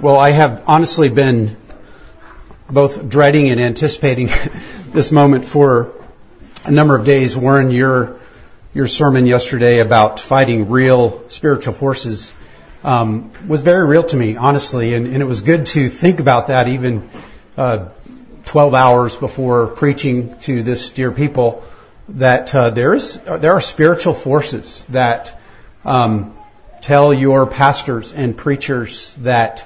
[0.00, 1.56] Well, I have honestly been
[2.68, 4.26] both dreading and anticipating
[4.88, 5.92] this moment for
[6.64, 7.36] a number of days.
[7.36, 8.16] Warren, your
[8.72, 12.34] your sermon yesterday about fighting real spiritual forces
[12.82, 16.48] um, was very real to me, honestly, and, and, it was good to think about
[16.48, 17.08] that even
[17.56, 17.86] uh,
[18.46, 21.64] 12 hours before preaching to this dear people.
[22.08, 25.40] That uh, there is there are spiritual forces that
[25.84, 26.36] um,
[26.82, 29.64] tell your pastors and preachers that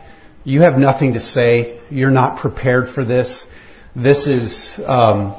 [0.48, 1.78] you have nothing to say.
[1.90, 3.46] You're not prepared for this.
[3.94, 5.34] This is um,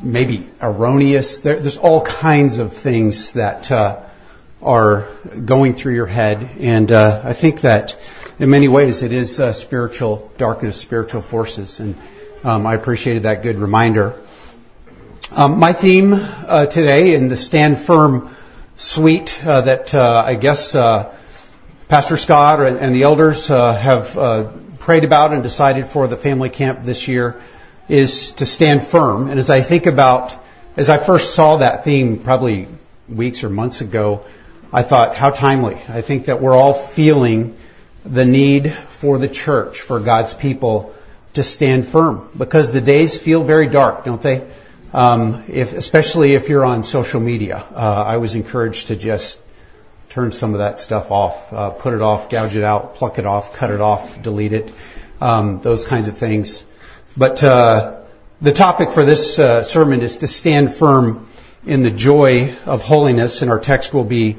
[0.00, 1.40] maybe erroneous.
[1.40, 4.00] There, there's all kinds of things that uh,
[4.62, 5.08] are
[5.44, 7.98] going through your head, and uh, I think that
[8.38, 11.96] in many ways it is uh, spiritual darkness, spiritual forces, and
[12.44, 14.20] um, I appreciated that good reminder.
[15.34, 18.32] Um, my theme uh, today in the Stand Firm
[18.76, 20.76] suite uh, that uh, I guess
[21.88, 26.48] Pastor Scott and the elders uh, have uh, prayed about and decided for the family
[26.48, 27.40] camp this year
[27.88, 29.28] is to stand firm.
[29.28, 30.34] And as I think about,
[30.76, 32.68] as I first saw that theme probably
[33.08, 34.24] weeks or months ago,
[34.72, 35.74] I thought, how timely.
[35.88, 37.56] I think that we're all feeling
[38.04, 40.94] the need for the church, for God's people
[41.34, 44.46] to stand firm because the days feel very dark, don't they?
[44.94, 47.56] Um, if, especially if you're on social media.
[47.56, 49.40] Uh, I was encouraged to just
[50.12, 53.24] turn some of that stuff off, uh, put it off, gouge it out, pluck it
[53.24, 54.70] off, cut it off, delete it,
[55.22, 56.66] um, those kinds of things.
[57.16, 58.00] But uh,
[58.42, 61.26] the topic for this uh, sermon is to stand firm
[61.64, 64.36] in the joy of holiness, and our text will be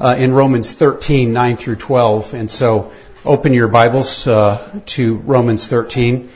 [0.00, 2.32] uh, in Romans 13, 9 through 12.
[2.32, 2.90] And so
[3.22, 6.30] open your Bibles uh, to Romans 13.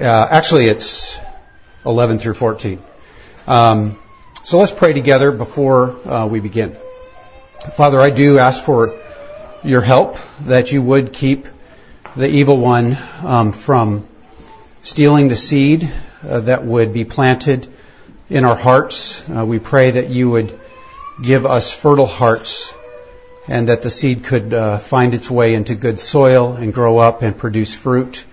[0.00, 1.20] Uh, actually, it's
[1.84, 2.78] 11 through 14.
[3.46, 3.98] Um,
[4.42, 6.74] so let's pray together before we begin.
[7.62, 8.98] Father, I do ask for
[9.62, 11.46] your help that you would keep
[12.16, 14.04] the evil one um, from
[14.82, 15.88] stealing the seed
[16.28, 17.68] uh, that would be planted
[18.28, 19.22] in our hearts.
[19.30, 20.58] Uh, we pray that you would
[21.22, 22.74] give us fertile hearts
[23.46, 27.22] and that the seed could uh, find its way into good soil and grow up
[27.22, 28.24] and produce fruit.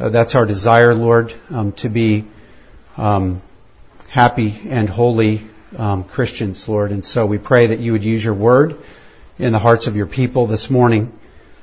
[0.00, 2.24] Uh, that's our desire, Lord, um, to be
[2.96, 3.40] um,
[4.08, 5.42] happy and holy
[5.78, 6.90] um, Christians, Lord.
[6.92, 8.76] And so we pray that you would use your word
[9.38, 11.12] in the hearts of your people this morning.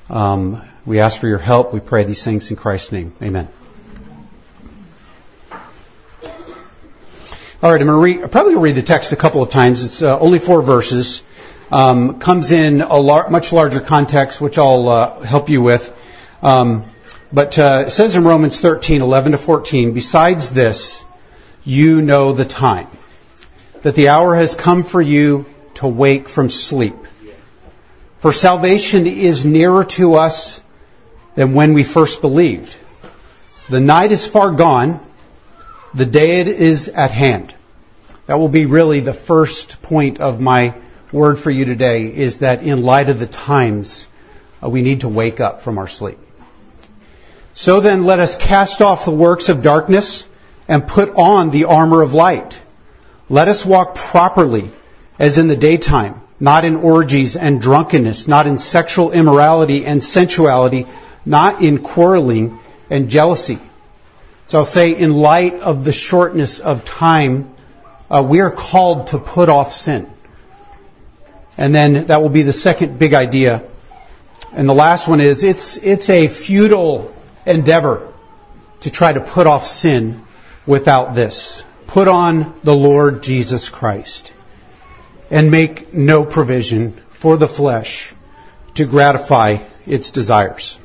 [0.10, 1.74] Um, we ask for your help.
[1.74, 3.14] We pray these things in Christ's name.
[3.22, 3.48] Amen.
[7.64, 9.84] All right, I'm going to probably read the text a couple of times.
[9.84, 11.24] It's uh, only four verses.
[11.72, 15.98] Um, comes in a lar- much larger context, which I'll uh, help you with.
[16.42, 16.84] Um,
[17.32, 21.06] but uh, it says in Romans 13, 11 to 14, besides this,
[21.64, 22.88] you know the time
[23.82, 26.96] that the hour has come for you to wake from sleep.
[28.20, 30.62] For salvation is nearer to us
[31.36, 32.76] than when we first believed.
[33.70, 35.00] The night is far gone,
[35.94, 37.56] the day is at hand.
[38.28, 40.76] That will be really the first point of my
[41.12, 44.08] word for you today is that in light of the times,
[44.64, 46.20] uh, we need to wake up from our sleep.
[47.54, 50.28] So then let us cast off the works of darkness
[50.68, 52.61] and put on the armor of light.
[53.32, 54.70] Let us walk properly
[55.18, 60.86] as in the daytime, not in orgies and drunkenness, not in sexual immorality and sensuality,
[61.26, 62.60] not in quarreling
[62.90, 63.58] and jealousy.
[64.48, 67.56] So I'll say, in light of the shortness of time,
[68.10, 70.12] uh, we are called to put off sin.
[71.58, 73.64] And then that will be the second big idea.
[74.52, 77.16] And the last one is it's, it's a futile
[77.46, 78.12] endeavor
[78.82, 80.22] to try to put off sin
[80.66, 84.32] without this put on the Lord Jesus Christ
[85.30, 88.14] and make no provision for the flesh
[88.76, 90.80] to gratify its desires.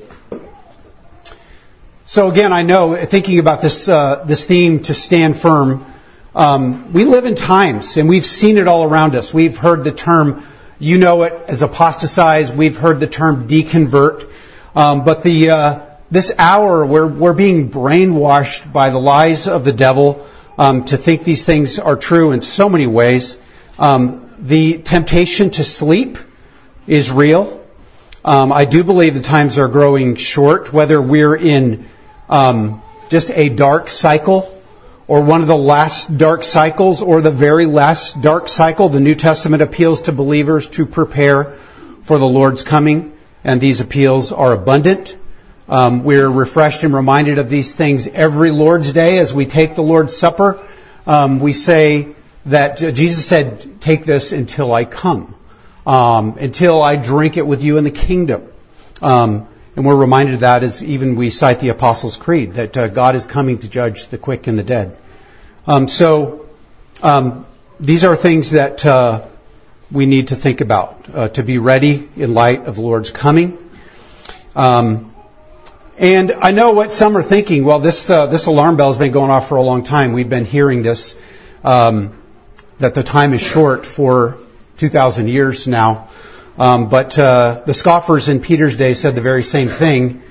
[2.06, 5.84] So again, I know thinking about this uh, this theme to stand firm.
[6.34, 9.32] Um, we live in times, and we've seen it all around us.
[9.32, 10.44] We've heard the term,
[10.80, 12.50] you know it as apostatize.
[12.50, 14.28] We've heard the term deconvert.
[14.74, 15.80] Um, but the uh,
[16.10, 20.26] this hour, we're we're being brainwashed by the lies of the devil
[20.58, 23.38] um, to think these things are true in so many ways.
[23.78, 26.18] Um, the temptation to sleep
[26.86, 27.64] is real.
[28.24, 31.86] Um, I do believe the times are growing short, whether we're in
[32.28, 34.52] um, just a dark cycle
[35.06, 38.88] or one of the last dark cycles or the very last dark cycle.
[38.88, 41.44] The New Testament appeals to believers to prepare
[42.02, 45.16] for the Lord's coming, and these appeals are abundant.
[45.68, 49.82] Um, we're refreshed and reminded of these things every Lord's Day as we take the
[49.82, 50.58] Lord's Supper.
[51.06, 52.14] Um, we say
[52.46, 55.34] that Jesus said, "Take this until I come,
[55.86, 58.42] um, until I drink it with you in the kingdom."
[59.02, 59.46] Um,
[59.76, 63.14] And we're reminded of that as even we cite the Apostles' Creed, that uh, God
[63.14, 64.96] is coming to judge the quick and the dead.
[65.66, 66.46] Um, so,
[67.02, 67.44] um,
[67.78, 69.20] these are things that uh,
[69.92, 73.58] we need to think about uh, to be ready in light of the Lord's coming.
[74.54, 75.12] Um,
[75.98, 77.64] and I know what some are thinking.
[77.64, 80.12] Well, this uh, this alarm bell has been going off for a long time.
[80.12, 81.18] We've been hearing this
[81.64, 82.14] um,
[82.78, 84.38] that the time is short for
[84.76, 86.08] 2,000 years now.
[86.58, 90.22] Um, but uh, the scoffers in Peter's day said the very same thing.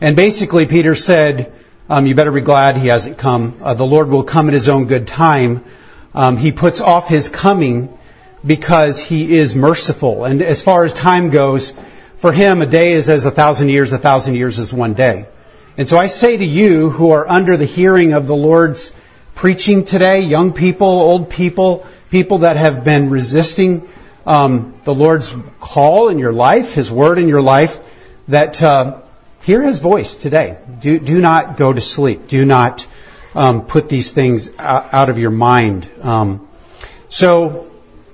[0.00, 1.52] And basically, Peter said,
[1.90, 3.58] um, "You better be glad he hasn't come.
[3.62, 5.64] Uh, the Lord will come at His own good time."
[6.14, 7.90] Um, he puts off His coming
[8.44, 10.24] because He is merciful.
[10.24, 11.74] And as far as time goes,
[12.20, 15.26] for him, a day is as a thousand years, a thousand years is one day.
[15.78, 18.92] And so I say to you who are under the hearing of the Lord's
[19.34, 23.88] preaching today, young people, old people, people that have been resisting
[24.26, 27.78] um, the Lord's call in your life, His word in your life,
[28.28, 28.98] that uh,
[29.40, 30.58] hear His voice today.
[30.78, 32.28] Do, do not go to sleep.
[32.28, 32.86] Do not
[33.34, 35.88] um, put these things out of your mind.
[36.02, 36.46] Um,
[37.08, 37.69] so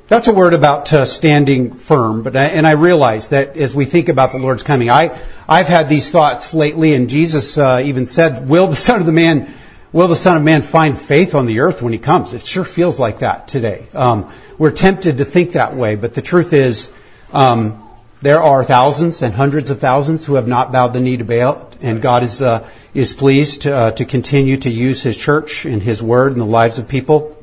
[0.08, 3.84] that's a word about uh, standing firm, but I, and I realize that as we
[3.84, 5.18] think about the Lord's coming, I
[5.48, 9.12] I've had these thoughts lately, and Jesus uh, even said, "Will the Son of the
[9.12, 9.52] Man,
[9.92, 12.64] will the Son of Man find faith on the earth when He comes?" It sure
[12.64, 13.86] feels like that today.
[13.94, 16.92] Um, we're tempted to think that way, but the truth is,
[17.32, 17.82] um,
[18.22, 21.68] there are thousands and hundreds of thousands who have not bowed the knee to Baal,
[21.80, 25.82] and God is uh, is pleased to, uh, to continue to use His church and
[25.82, 27.36] His word in the lives of people.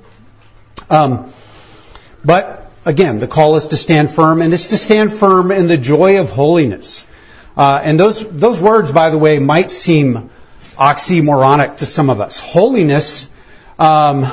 [0.89, 1.30] Um,
[2.24, 5.78] but again, the call is to stand firm, and it's to stand firm in the
[5.78, 7.06] joy of holiness.
[7.56, 10.30] Uh, and those those words, by the way, might seem
[10.75, 12.40] oxymoronic to some of us.
[12.40, 13.30] Holiness
[13.78, 14.25] um,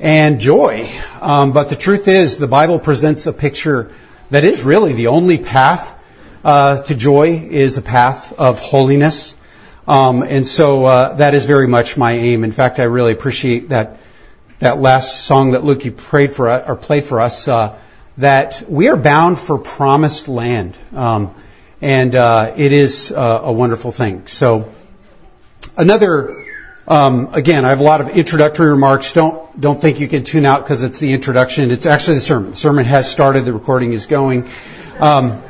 [0.00, 0.88] and joy,
[1.20, 3.90] um, but the truth is, the Bible presents a picture
[4.30, 5.98] that is really the only path
[6.44, 9.36] uh, to joy is a path of holiness.
[9.86, 12.44] Um, and so uh, that is very much my aim.
[12.44, 13.98] In fact, I really appreciate that
[14.62, 17.76] that last song that Luke you prayed for or played for us, uh,
[18.18, 21.34] that we are bound for promised land, um,
[21.80, 24.28] and uh, it is uh, a wonderful thing.
[24.28, 24.70] So,
[25.76, 26.46] another,
[26.86, 29.12] um, again, I have a lot of introductory remarks.
[29.12, 31.72] Don't don't think you can tune out because it's the introduction.
[31.72, 32.50] It's actually the sermon.
[32.50, 33.44] The sermon has started.
[33.44, 34.48] The recording is going.
[35.00, 35.42] Um,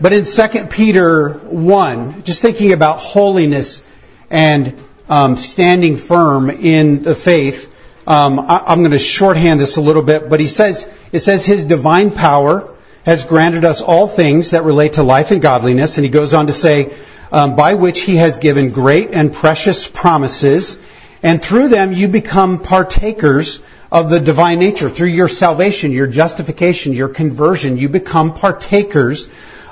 [0.00, 3.86] but in 2 Peter 1, just thinking about holiness
[4.28, 4.74] and
[5.08, 7.71] um, standing firm in the faith,
[8.06, 11.46] um, I, am going to shorthand this a little bit, but he says it says
[11.46, 16.04] his divine power has granted us all things that relate to life and godliness, and
[16.04, 16.92] he goes on to say,
[17.30, 20.78] um, by which he has given great and precious promises,
[21.22, 23.60] and through them you become partakers
[23.90, 24.90] of the divine nature.
[24.90, 29.28] Through your salvation, your justification, your conversion, you become partakers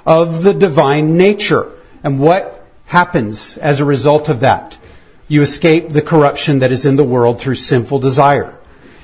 [0.06, 1.70] of the divine nature.
[2.02, 4.76] And what happens as a result of that?
[5.30, 8.58] You escape the corruption that is in the world through sinful desire.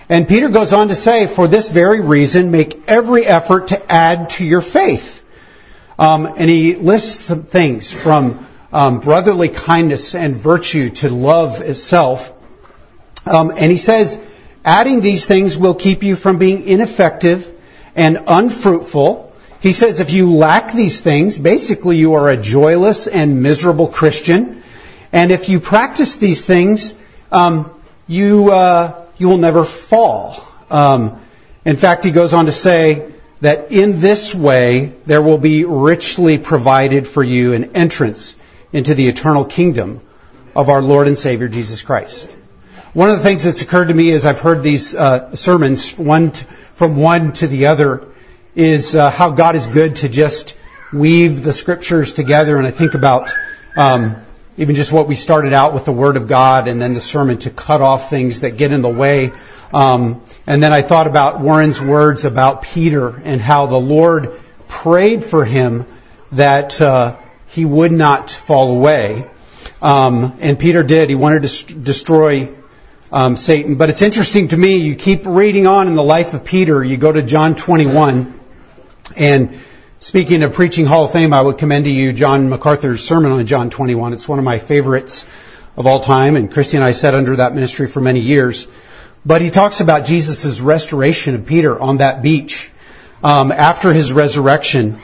[0.08, 4.30] And Peter goes on to say, for this very reason, make every effort to add
[4.30, 5.24] to your faith.
[5.96, 12.32] Um, and he lists some things from um, brotherly kindness and virtue to love itself.
[13.24, 14.18] Um, and he says,
[14.64, 17.48] adding these things will keep you from being ineffective
[17.94, 19.32] and unfruitful.
[19.60, 24.64] He says, if you lack these things, basically you are a joyless and miserable Christian.
[25.16, 26.94] And if you practice these things,
[27.32, 27.70] um,
[28.06, 30.46] you uh, you will never fall.
[30.68, 31.22] Um,
[31.64, 36.36] in fact, he goes on to say that in this way there will be richly
[36.36, 38.36] provided for you an entrance
[38.74, 40.02] into the eternal kingdom
[40.54, 42.30] of our Lord and Savior Jesus Christ.
[42.92, 46.32] One of the things that's occurred to me as I've heard these uh, sermons, one
[46.32, 48.06] t- from one to the other,
[48.54, 50.58] is uh, how God is good to just
[50.92, 52.58] weave the scriptures together.
[52.58, 53.32] And I think about
[53.78, 54.25] um,
[54.56, 57.38] even just what we started out with the Word of God and then the sermon
[57.38, 59.32] to cut off things that get in the way.
[59.72, 65.24] Um, and then I thought about Warren's words about Peter and how the Lord prayed
[65.24, 65.84] for him
[66.32, 67.16] that uh,
[67.48, 69.28] he would not fall away.
[69.82, 71.10] Um, and Peter did.
[71.10, 72.54] He wanted to st- destroy
[73.12, 73.76] um, Satan.
[73.76, 76.96] But it's interesting to me, you keep reading on in the life of Peter, you
[76.96, 78.38] go to John 21,
[79.16, 79.58] and
[79.98, 83.46] Speaking of preaching Hall of Fame, I would commend to you John MacArthur's sermon on
[83.46, 84.12] John 21.
[84.12, 85.26] It's one of my favorites
[85.74, 88.68] of all time, and Christy and I sat under that ministry for many years.
[89.24, 92.70] But he talks about Jesus' restoration of Peter on that beach
[93.24, 94.96] um, after his resurrection.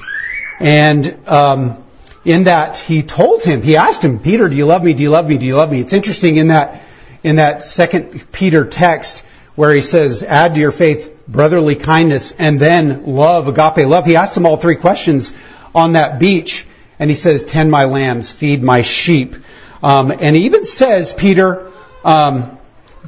[0.61, 1.83] And um,
[2.27, 4.93] in that, he told him, he asked him, Peter, do you love me?
[4.93, 5.39] Do you love me?
[5.39, 5.81] Do you love me?
[5.81, 6.83] It's interesting in that
[7.23, 12.61] in that second Peter text where he says, add to your faith brotherly kindness, and
[12.61, 14.05] then love, agape love.
[14.07, 15.35] He asks them all three questions
[15.75, 16.67] on that beach.
[16.99, 19.35] and he says, "Tend my lambs, feed my sheep."
[19.83, 21.67] Um, and he even says, Peter,
[22.05, 22.59] um,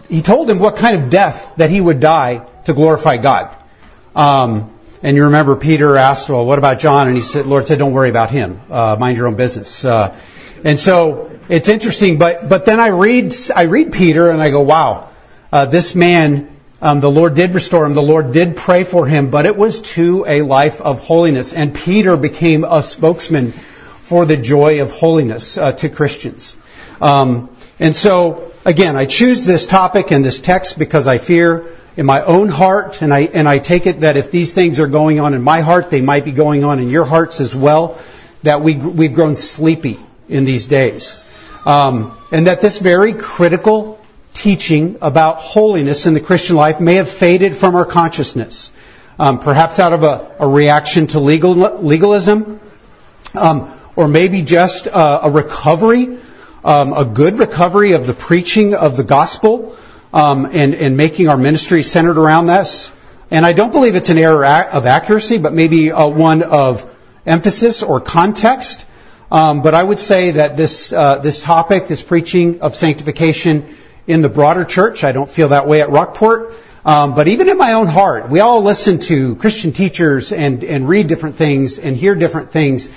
[0.09, 3.55] he told him what kind of death that he would die to glorify God.
[4.17, 7.79] Um, and you remember Peter asked, "Well, what about John?" And he said, "Lord said,
[7.79, 8.59] don't worry about him.
[8.71, 10.17] Uh, mind your own business." Uh,
[10.65, 14.63] and so it's interesting, but but then I read I read Peter and I go,
[14.63, 15.11] "Wow,
[15.53, 16.49] uh, this man."
[16.85, 17.95] Um, the Lord did restore him.
[17.95, 21.55] The Lord did pray for him, but it was to a life of holiness.
[21.55, 26.59] And Peter became a spokesman for the joy of holiness uh, to Christians.
[27.01, 27.49] Um,
[27.81, 31.65] and so, again, I choose this topic and this text because I fear
[31.97, 34.87] in my own heart, and I and I take it that if these things are
[34.87, 37.99] going on in my heart, they might be going on in your hearts as well.
[38.43, 39.99] That we we've grown sleepy
[40.29, 41.19] in these days,
[41.65, 44.04] um, and that this very critical
[44.35, 48.73] teaching about holiness in the Christian life may have faded from our consciousness,
[49.19, 52.61] um, perhaps out of a, a reaction to legal, legalism,
[53.35, 56.19] um, or maybe just uh, a recovery,
[56.65, 59.77] um, a good recovery of the preaching of the gospel,
[60.13, 62.93] um, and, and making our ministry centered around this.
[63.31, 66.89] And I don't believe it's an error of accuracy, but maybe uh, one of
[67.25, 68.85] emphasis or context.
[69.31, 73.65] Um, but I would say that this uh, this topic, this preaching of sanctification,
[74.07, 75.05] in the broader church.
[75.05, 76.55] I don't feel that way at Rockport.
[76.85, 80.87] Um, but even in my own heart, we all listen to Christian teachers and, and
[80.87, 82.91] read different things and hear different things.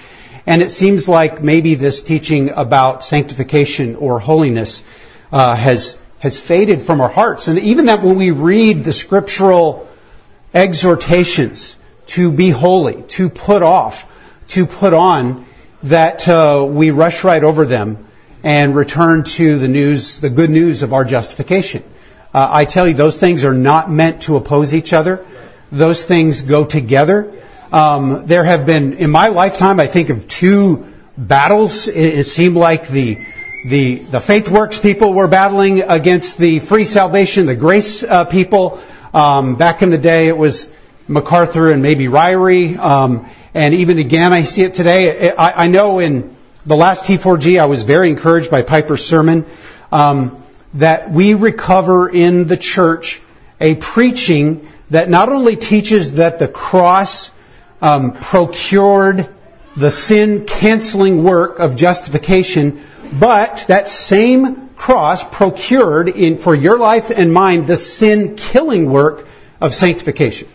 [0.45, 4.83] And it seems like maybe this teaching about sanctification or holiness
[5.31, 7.47] uh, has has faded from our hearts.
[7.47, 9.87] And even that when we read the scriptural
[10.53, 11.75] exhortations
[12.07, 14.11] to be holy, to put off,
[14.49, 15.45] to put on,
[15.83, 18.06] that uh, we rush right over them
[18.47, 21.83] and return to the news, the good news of our justification.
[22.33, 25.25] Uh, I tell you, those things are not meant to oppose each other.
[25.69, 27.33] Those things go together.
[27.73, 30.87] Um, there have been, in my lifetime, I think of two
[31.17, 31.89] battles.
[31.89, 33.17] It, it seemed like the
[33.67, 38.79] the the faith works people were battling against the free salvation, the grace uh, people.
[39.13, 40.69] Um, back in the day, it was
[41.09, 45.31] MacArthur and maybe Ryrie, um, and even again, I see it today.
[45.33, 46.36] I, I know in
[46.67, 49.45] the last T4G, I was very encouraged by Piper's sermon
[49.89, 50.43] um,
[50.73, 53.21] that we recover in the church
[53.61, 57.31] a preaching that not only teaches that the cross
[57.81, 59.29] um, procured
[59.77, 62.83] the sin canceling work of justification,
[63.17, 69.25] but that same cross procured in for your life and mine the sin killing work
[69.61, 70.49] of sanctification.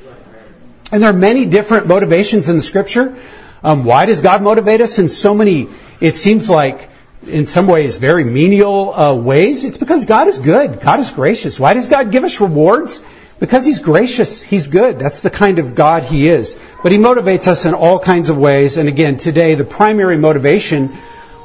[0.93, 3.17] And there are many different motivations in the scripture.
[3.65, 5.69] Um, why does God motivate us in so many,
[6.01, 6.91] it seems like,
[7.27, 9.65] in some ways, very menial uh, ways?
[9.65, 10.81] It's because God is good.
[10.81, 11.61] God is gracious.
[11.61, 13.03] Why does God give us rewards?
[13.39, 14.43] Because He's gracious.
[14.43, 14.99] He's good.
[14.99, 16.59] That's the kind of God He is.
[16.83, 18.79] But He motivates us in all kinds of ways.
[18.79, 20.97] And again, today, the primary motivation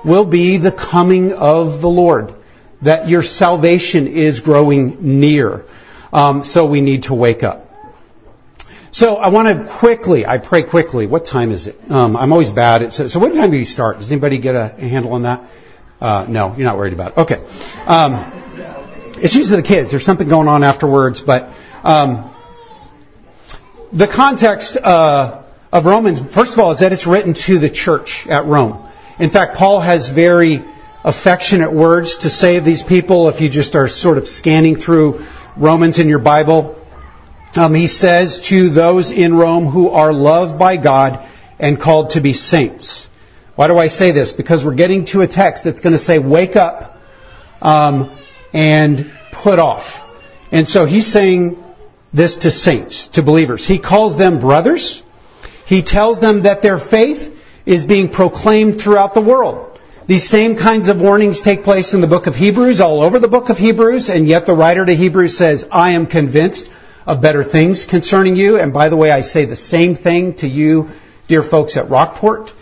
[0.04, 2.34] will be the coming of the Lord.
[2.82, 5.66] That your salvation is growing near.
[6.14, 7.67] Um, so we need to wake up.
[8.98, 11.06] So I want to quickly, I pray quickly.
[11.06, 11.80] What time is it?
[11.92, 14.00] Um, I'm always bad at, so, what time do you start?
[14.00, 15.44] Does anybody get a, a handle on that?
[16.02, 17.18] Uh, no, you're not worried about it.
[17.20, 17.46] Okay.
[17.86, 18.14] Um,
[19.22, 19.92] it's usually the kids.
[19.92, 21.48] There's something going on afterwards, but
[21.84, 22.28] um,
[23.94, 28.26] the context uh, of Romans, first of all, is that it's written to the church
[28.26, 28.84] at Rome.
[29.20, 30.64] In fact, Paul has very
[31.04, 33.30] affectionate words to say of these people.
[33.30, 35.24] If you just are sort of scanning through
[35.56, 36.74] Romans in your Bible,
[37.56, 41.26] um, he says to those in Rome who are loved by God
[41.60, 43.10] and called to be saints.
[43.56, 44.34] Why do I say this?
[44.34, 47.02] Because we're getting to a text that's going to say, wake up
[47.62, 48.12] um,
[48.54, 50.04] and put off.
[50.52, 51.64] And so he's saying
[52.14, 53.66] this to saints, to believers.
[53.66, 55.02] He calls them brothers.
[55.66, 57.34] He tells them that their faith
[57.66, 59.80] is being proclaimed throughout the world.
[60.06, 63.28] These same kinds of warnings take place in the book of Hebrews, all over the
[63.28, 66.72] book of Hebrews, and yet the writer to Hebrews says, I am convinced
[67.08, 68.60] of better things concerning you.
[68.60, 70.92] And by the way, I say the same thing to you,
[71.28, 72.54] dear folks at Rockport.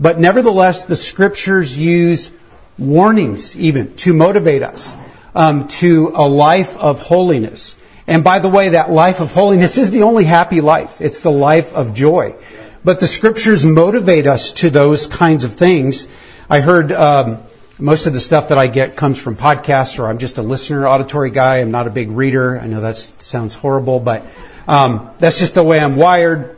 [0.00, 2.30] But nevertheless, the scriptures use
[2.78, 4.96] warnings even to motivate us
[5.34, 7.76] um, to a life of holiness.
[8.06, 11.00] And by the way, that life of holiness is the only happy life.
[11.00, 12.36] It's the life of joy.
[12.84, 16.06] But the scriptures motivate us to those kinds of things.
[16.48, 17.38] I heard um,
[17.78, 20.88] most of the stuff that I get comes from podcasts, or I'm just a listener,
[20.88, 21.58] auditory guy.
[21.58, 22.58] I'm not a big reader.
[22.58, 24.26] I know that sounds horrible, but
[24.66, 26.56] um, that's just the way I'm wired.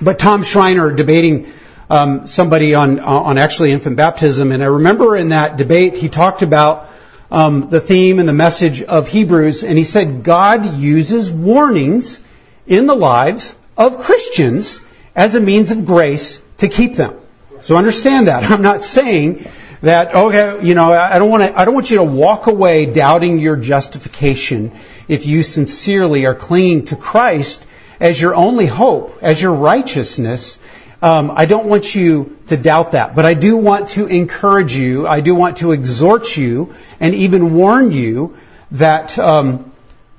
[0.00, 1.52] But Tom Schreiner debating
[1.90, 6.42] um, somebody on on actually infant baptism, and I remember in that debate he talked
[6.42, 6.88] about
[7.30, 12.20] um, the theme and the message of Hebrews, and he said God uses warnings
[12.66, 14.78] in the lives of Christians
[15.16, 17.18] as a means of grace to keep them.
[17.62, 18.44] So understand that.
[18.50, 19.46] I'm not saying
[19.84, 22.86] that okay, you know, I don't want to I don't want you to walk away
[22.86, 24.72] doubting your justification
[25.08, 27.64] if you sincerely are clinging to Christ
[28.00, 30.58] as your only hope, as your righteousness.
[31.02, 35.06] Um, I don't want you to doubt that, but I do want to encourage you.
[35.06, 38.38] I do want to exhort you and even warn you
[38.70, 39.70] that um,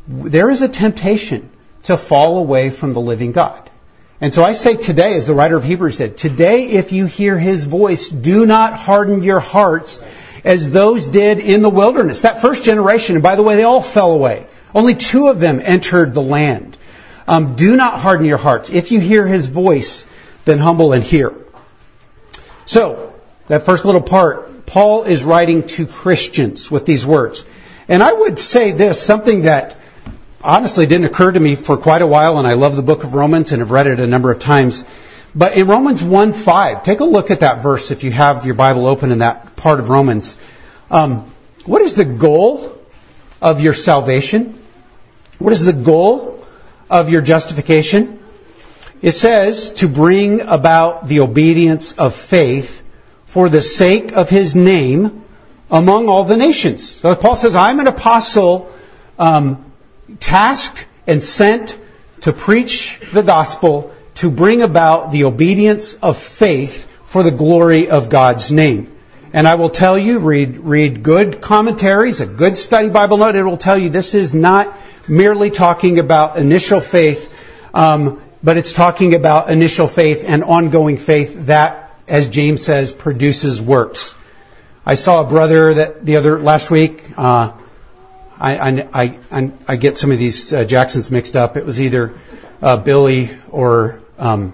[0.08, 1.50] there is a temptation
[1.84, 3.65] to fall away from the living God.
[4.22, 7.38] And so I say today, as the writer of Hebrews said, today if you hear
[7.38, 10.02] his voice, do not harden your hearts
[10.46, 12.22] as those did in the wilderness.
[12.22, 14.48] That first generation, and by the way, they all fell away.
[14.74, 16.78] Only two of them entered the land.
[17.28, 18.70] Um, do not harden your hearts.
[18.70, 20.08] If you hear his voice,
[20.46, 21.34] then humble and hear.
[22.66, 23.14] So,
[23.48, 27.46] that first little part, Paul is writing to Christians with these words.
[27.88, 29.78] And I would say this, something that
[30.46, 33.16] honestly didn't occur to me for quite a while, and I love the book of
[33.16, 34.86] Romans and have read it a number of times.
[35.34, 38.56] But in Romans 1 5, take a look at that verse if you have your
[38.56, 40.38] Bible open in that part of Romans.
[40.90, 41.30] Um,
[41.66, 42.78] what is the goal
[43.42, 44.58] of your salvation?
[45.40, 46.46] What is the goal
[46.90, 48.20] of your justification?
[49.02, 52.84] It says to bring about the obedience of faith
[53.26, 55.24] for the sake of his name
[55.70, 56.88] among all the nations.
[56.88, 58.72] So Paul says, I'm an apostle
[59.20, 59.66] um,
[60.20, 61.78] tasked and sent
[62.22, 68.10] to preach the gospel to bring about the obedience of faith for the glory of
[68.10, 68.92] God's name.
[69.34, 73.44] And I will tell you, read, read good commentaries, a good study Bible note, it
[73.44, 74.74] will tell you this is not
[75.10, 77.30] merely talking about initial faith,
[77.74, 83.62] um, but it's talking about initial faith and ongoing faith that, as James says, produces
[83.62, 84.16] works.
[84.86, 87.04] I saw a brother that the other last week.
[87.18, 87.52] Uh,
[88.38, 91.56] I, I, I, get some of these uh, Jacksons mixed up.
[91.56, 92.14] It was either
[92.62, 94.54] uh, Billy or um,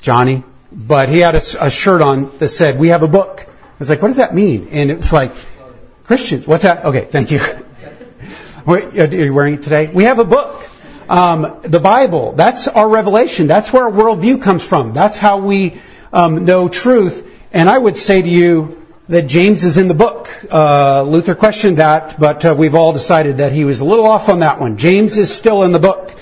[0.00, 3.78] Johnny, but he had a, a, shirt on that said, "We have a book." I
[3.78, 5.32] was like, "What does that mean?" And it was like,
[6.04, 6.84] "Christians." What's that?
[6.84, 7.40] Okay, thank you.
[8.66, 9.86] Wait, are you wearing it today?
[9.86, 10.68] We have a book.
[11.08, 12.32] Um, the Bible.
[12.32, 13.46] That's our revelation.
[13.46, 14.90] That's where our worldview comes from.
[14.90, 15.80] That's how we
[16.12, 17.22] um, know truth.
[17.52, 20.28] And I would say to you, that James is in the book.
[20.50, 24.28] Uh, Luther questioned that, but uh, we've all decided that he was a little off
[24.28, 24.76] on that one.
[24.76, 26.12] James is still in the book.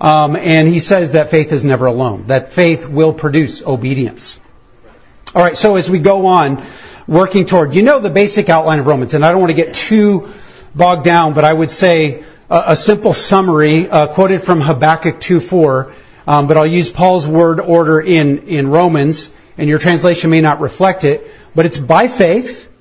[0.00, 4.40] Um, and he says that faith is never alone, that faith will produce obedience.
[5.34, 6.64] All right, so as we go on,
[7.08, 9.74] working toward, you know the basic outline of Romans, and I don't want to get
[9.74, 10.28] too
[10.74, 15.94] bogged down, but I would say a, a simple summary uh, quoted from Habakkuk 2.4,
[16.28, 20.60] um, but I'll use Paul's word order in, in Romans, and your translation may not
[20.60, 21.30] reflect it.
[21.54, 22.72] But it's by faith,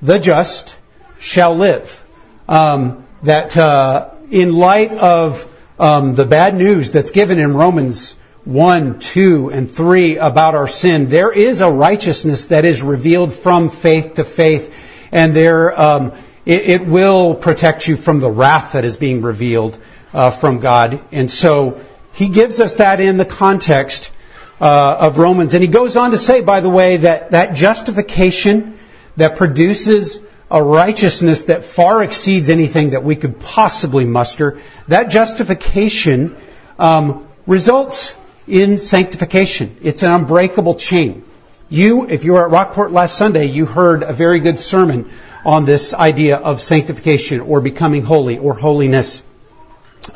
[0.00, 0.76] the just
[1.18, 2.02] shall live.
[2.48, 5.46] Um, that uh, in light of
[5.78, 8.14] um, the bad news that's given in Romans
[8.44, 13.68] 1, 2, and 3 about our sin, there is a righteousness that is revealed from
[13.68, 16.12] faith to faith, and there um,
[16.46, 19.78] it, it, will protect you from the wrath that is being revealed
[20.14, 21.00] uh, from God.
[21.12, 21.80] And so
[22.14, 24.12] he gives us that in the context
[24.60, 25.54] uh, of Romans.
[25.54, 28.78] And he goes on to say, by the way, that that justification
[29.16, 30.20] that produces
[30.50, 36.36] a righteousness that far exceeds anything that we could possibly muster, that justification
[36.78, 38.16] um, results
[38.48, 39.76] in sanctification.
[39.82, 41.24] It's an unbreakable chain.
[41.68, 45.08] You, if you were at Rockport last Sunday, you heard a very good sermon
[45.44, 49.22] on this idea of sanctification or becoming holy or holiness.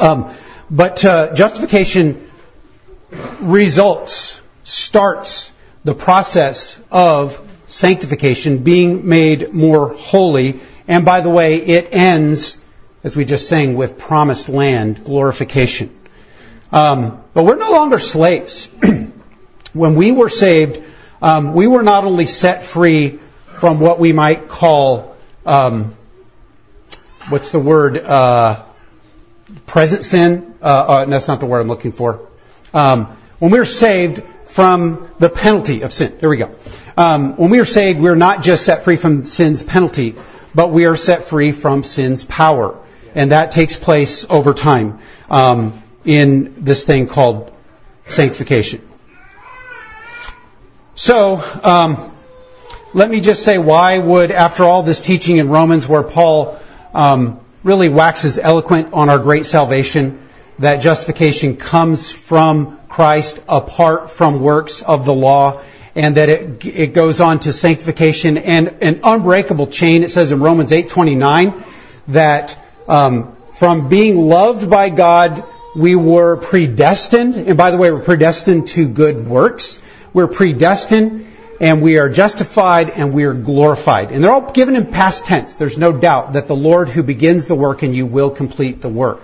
[0.01, 0.35] Um,
[0.69, 2.29] but uh, justification
[3.41, 5.53] results, starts
[5.85, 10.61] the process of sanctification, being made more holy.
[10.89, 12.61] And by the way, it ends,
[13.03, 15.95] as we just sang, with promised land glorification.
[16.73, 18.67] Um, but we're no longer slaves.
[19.73, 20.83] when we were saved,
[21.23, 25.95] um, we were not only set free from what we might call, um,
[27.29, 28.63] what's the word, uh,
[29.67, 30.55] present sin.
[30.61, 32.29] Uh, uh, that's not the word I'm looking for.
[32.75, 33.07] Um,
[33.39, 36.51] when we're saved from the penalty of sin, there we go.
[36.97, 40.17] Um, when we are saved, we're not just set free from sin's penalty,
[40.55, 42.79] but we are set free from sin's power,
[43.15, 44.99] and that takes place over time
[45.31, 47.53] um, in this thing called
[48.07, 48.83] sanctification.
[50.97, 51.97] So, um,
[52.93, 56.59] let me just say, why would, after all this teaching in Romans, where Paul
[56.93, 60.24] um, really waxes eloquent on our great salvation,
[60.59, 65.61] that justification comes from Christ apart from works of the law
[65.97, 70.03] and that it, it goes on to sanctification and an unbreakable chain.
[70.03, 71.63] It says in Romans 8:29
[72.09, 75.45] that um, from being loved by God,
[75.77, 77.37] we were predestined.
[77.37, 79.81] And by the way, we're predestined to good works.
[80.13, 81.27] We're predestined
[81.61, 84.11] and we are justified and we are glorified.
[84.11, 85.55] And they're all given in past tense.
[85.55, 88.89] There's no doubt that the Lord who begins the work and you will complete the
[88.89, 89.23] work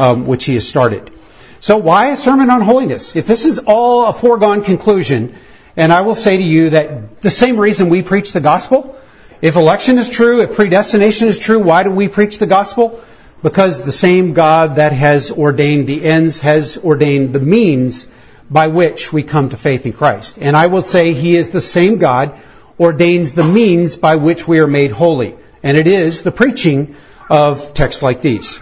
[0.00, 1.12] um, which he has started.
[1.60, 3.16] So why a sermon on holiness?
[3.16, 5.34] If this is all a foregone conclusion,
[5.76, 8.96] and I will say to you that the same reason we preach the gospel,
[9.42, 13.02] if election is true, if predestination is true, why do we preach the gospel?
[13.42, 18.08] Because the same God that has ordained the ends has ordained the means
[18.50, 20.38] by which we come to faith in Christ.
[20.40, 22.38] And I will say He is the same God,
[22.78, 25.36] ordains the means by which we are made holy.
[25.62, 26.96] And it is the preaching
[27.28, 28.60] of texts like these.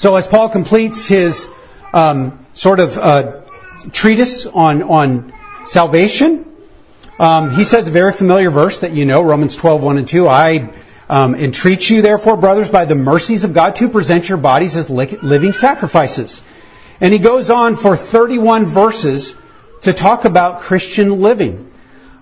[0.00, 1.46] So as Paul completes his
[1.92, 3.42] um, sort of uh,
[3.92, 5.32] treatise on, on
[5.64, 6.46] salvation,
[7.18, 10.26] um, he says a very familiar verse that you know, Romans 12, 1 and 2.
[10.26, 10.72] I
[11.08, 14.88] um, entreat you, therefore, brothers, by the mercies of God, to present your bodies as
[14.88, 16.42] li- living sacrifices
[17.00, 19.34] and he goes on for 31 verses
[19.82, 21.72] to talk about Christian living.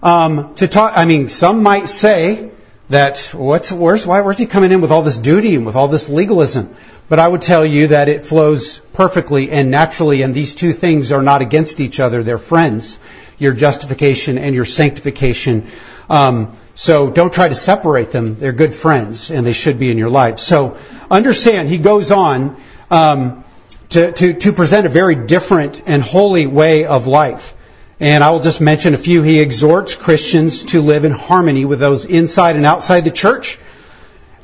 [0.02, 2.50] Um, to talk, I mean, some might say
[2.90, 5.88] that what's where's why where's he coming in with all this duty and with all
[5.88, 6.74] this legalism?
[7.08, 11.12] But I would tell you that it flows perfectly and naturally, and these two things
[11.12, 12.98] are not against each other; they're friends.
[13.38, 15.68] Your justification and your sanctification.
[16.10, 19.98] Um, so don't try to separate them; they're good friends, and they should be in
[19.98, 20.38] your life.
[20.38, 20.78] So
[21.10, 21.68] understand.
[21.68, 22.56] He goes on.
[22.90, 23.44] Um,
[23.90, 27.54] to, to, to present a very different and holy way of life.
[28.00, 29.22] And I will just mention a few.
[29.22, 33.58] He exhorts Christians to live in harmony with those inside and outside the church.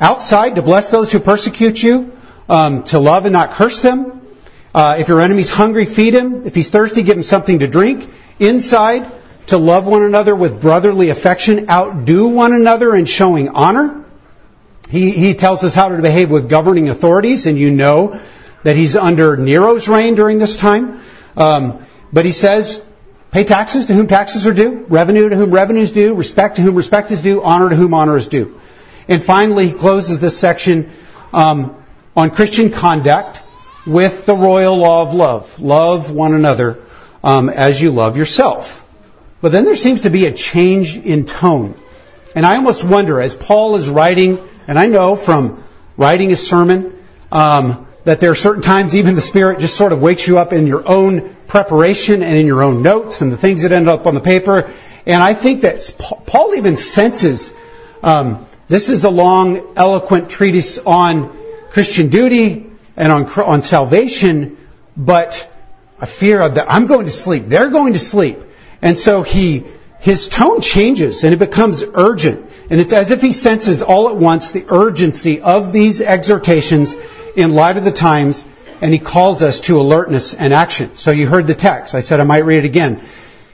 [0.00, 2.16] Outside, to bless those who persecute you,
[2.48, 4.20] um, to love and not curse them.
[4.74, 6.46] Uh, if your enemy's hungry, feed him.
[6.46, 8.10] If he's thirsty, give him something to drink.
[8.40, 9.06] Inside,
[9.46, 14.04] to love one another with brotherly affection, outdo one another in showing honor.
[14.90, 18.20] He, he tells us how to behave with governing authorities, and you know
[18.64, 21.00] that he's under Nero's reign during this time.
[21.36, 22.84] Um, but he says,
[23.34, 26.62] pay taxes to whom taxes are due, revenue to whom revenue is due, respect to
[26.62, 28.60] whom respect is due, honor to whom honor is due.
[29.08, 30.88] And finally, he closes this section
[31.32, 31.74] um,
[32.16, 33.42] on Christian conduct
[33.88, 35.58] with the royal law of love.
[35.58, 36.80] Love one another
[37.24, 38.88] um, as you love yourself.
[39.40, 41.74] But then there seems to be a change in tone.
[42.36, 45.64] And I almost wonder, as Paul is writing, and I know from
[45.96, 46.96] writing a sermon,
[47.32, 50.52] um, that there are certain times even the Spirit just sort of wakes you up
[50.52, 54.06] in your own preparation and in your own notes and the things that end up
[54.06, 54.70] on the paper.
[55.06, 55.94] And I think that
[56.26, 57.52] Paul even senses
[58.02, 61.34] um, this is a long, eloquent treatise on
[61.70, 64.58] Christian duty and on, on salvation,
[64.96, 65.50] but
[66.00, 67.46] a fear of that I'm going to sleep.
[67.46, 68.38] They're going to sleep.
[68.82, 69.64] And so he,
[70.00, 72.50] his tone changes and it becomes urgent.
[72.70, 76.94] And it's as if he senses all at once the urgency of these exhortations
[77.36, 78.44] in light of the times,
[78.80, 80.94] and he calls us to alertness and action.
[80.94, 81.94] So you heard the text.
[81.94, 83.00] I said I might read it again.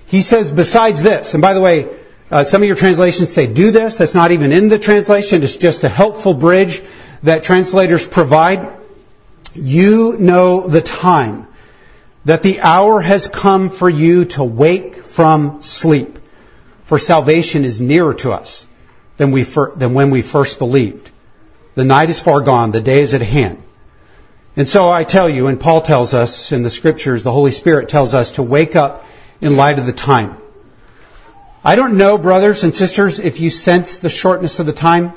[0.06, 1.88] He says, besides this, and by the way,
[2.30, 3.98] uh, some of your translations say do this.
[3.98, 5.42] That's not even in the translation.
[5.42, 6.80] It's just a helpful bridge
[7.22, 8.76] that translators provide.
[9.54, 11.48] You know the time
[12.24, 16.18] that the hour has come for you to wake from sleep.
[16.84, 18.66] For salvation is nearer to us
[19.16, 21.10] than, we fir- than when we first believed.
[21.74, 22.72] The night is far gone.
[22.72, 23.62] The day is at hand.
[24.60, 27.88] And so I tell you, and Paul tells us in the scriptures, the Holy Spirit
[27.88, 29.06] tells us to wake up
[29.40, 30.36] in light of the time.
[31.64, 35.14] I don't know, brothers and sisters, if you sense the shortness of the time.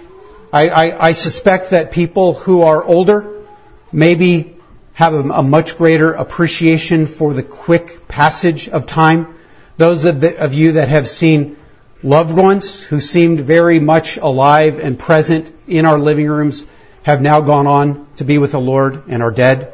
[0.53, 3.43] I, I, I suspect that people who are older
[3.91, 4.55] maybe
[4.93, 9.35] have a, a, much greater appreciation for the quick passage of time.
[9.75, 11.57] Those of, the, of you that have seen
[12.01, 16.65] loved ones who seemed very much alive and present in our living rooms
[17.03, 19.73] have now gone on to be with the Lord and are dead.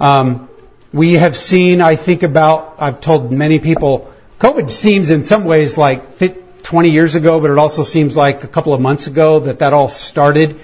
[0.00, 0.48] Um,
[0.92, 5.78] we have seen, I think about, I've told many people, COVID seems in some ways
[5.78, 6.18] like
[6.62, 9.72] 20 years ago, but it also seems like a couple of months ago that that
[9.72, 10.60] all started.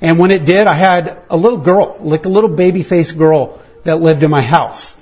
[0.00, 3.60] And when it did, I had a little girl, like a little baby faced girl
[3.84, 4.96] that lived in my house.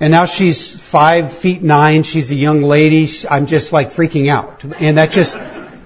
[0.00, 2.02] And now she's five feet nine.
[2.02, 3.08] She's a young lady.
[3.30, 4.64] I'm just like freaking out.
[4.64, 5.36] And that just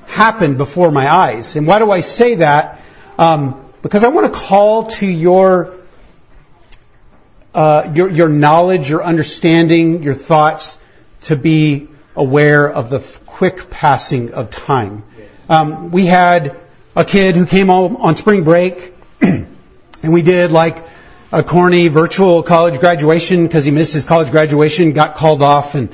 [0.07, 1.57] happened before my eyes.
[1.57, 2.81] And why do I say that?
[3.19, 5.75] Um, because I want to call to your,
[7.55, 10.79] uh, your, your knowledge, your understanding, your thoughts
[11.23, 15.05] to be aware of the quick passing of time.
[15.49, 16.57] Um, we had
[16.97, 19.47] a kid who came on spring break, and
[20.03, 20.85] we did like
[21.31, 25.91] a corny virtual college graduation because he missed his college graduation, got called off, and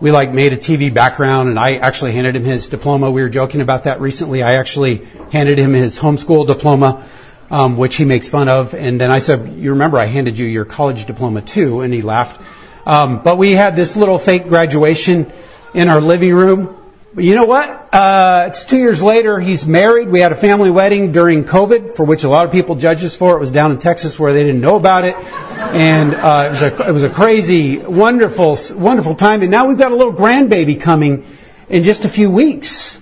[0.00, 3.10] we like made a TV background and I actually handed him his diploma.
[3.10, 4.42] We were joking about that recently.
[4.42, 7.04] I actually handed him his homeschool diploma
[7.50, 8.74] um, which he makes fun of.
[8.74, 12.02] And then I said, "You remember I handed you your college diploma too?" And he
[12.02, 12.40] laughed.
[12.86, 15.30] Um, but we had this little fake graduation
[15.74, 16.76] in our living room.
[17.14, 17.94] But you know what?
[17.94, 19.40] Uh, it's two years later.
[19.40, 20.08] He's married.
[20.08, 23.16] We had a family wedding during COVID, for which a lot of people judge us
[23.16, 23.36] for.
[23.36, 26.62] It was down in Texas where they didn't know about it, and uh, it was
[26.62, 29.40] a it was a crazy, wonderful, wonderful time.
[29.40, 31.24] And now we've got a little grandbaby coming
[31.70, 33.00] in just a few weeks.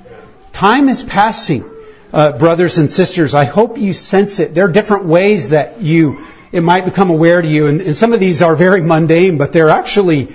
[0.52, 1.64] Time is passing,
[2.14, 3.34] uh, brothers and sisters.
[3.34, 4.54] I hope you sense it.
[4.54, 8.12] There are different ways that you it might become aware to you, and, and some
[8.12, 10.28] of these are very mundane, but they're actually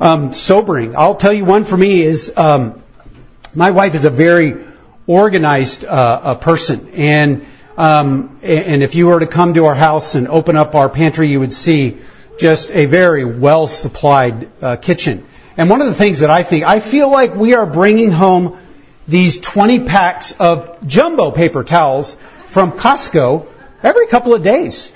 [0.00, 0.96] um, sobering.
[0.96, 2.32] I'll tell you one for me is.
[2.34, 2.82] Um,
[3.54, 4.56] my wife is a very
[5.06, 7.46] organized uh, person, and
[7.76, 11.28] um, and if you were to come to our house and open up our pantry,
[11.28, 11.98] you would see
[12.38, 15.24] just a very well supplied uh, kitchen.
[15.58, 18.58] And one of the things that I think, I feel like we are bringing home
[19.08, 22.16] these 20 packs of jumbo paper towels
[22.46, 23.46] from Costco
[23.82, 24.92] every couple of days.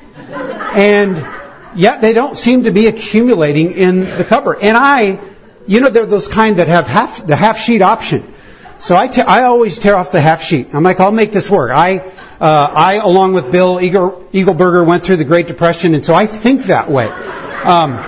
[0.75, 1.27] And
[1.75, 4.59] yet they don't seem to be accumulating in the cupboard.
[4.63, 5.21] And I,
[5.67, 8.35] you know, they're those kind that have half, the half sheet option.
[8.79, 10.75] So I, te- I always tear off the half sheet.
[10.75, 11.71] I'm like, I'll make this work.
[11.71, 11.99] I,
[12.41, 16.25] uh, I, along with Bill Eagle, Eagleburger, went through the Great Depression, and so I
[16.25, 17.07] think that way.
[17.07, 18.03] Um,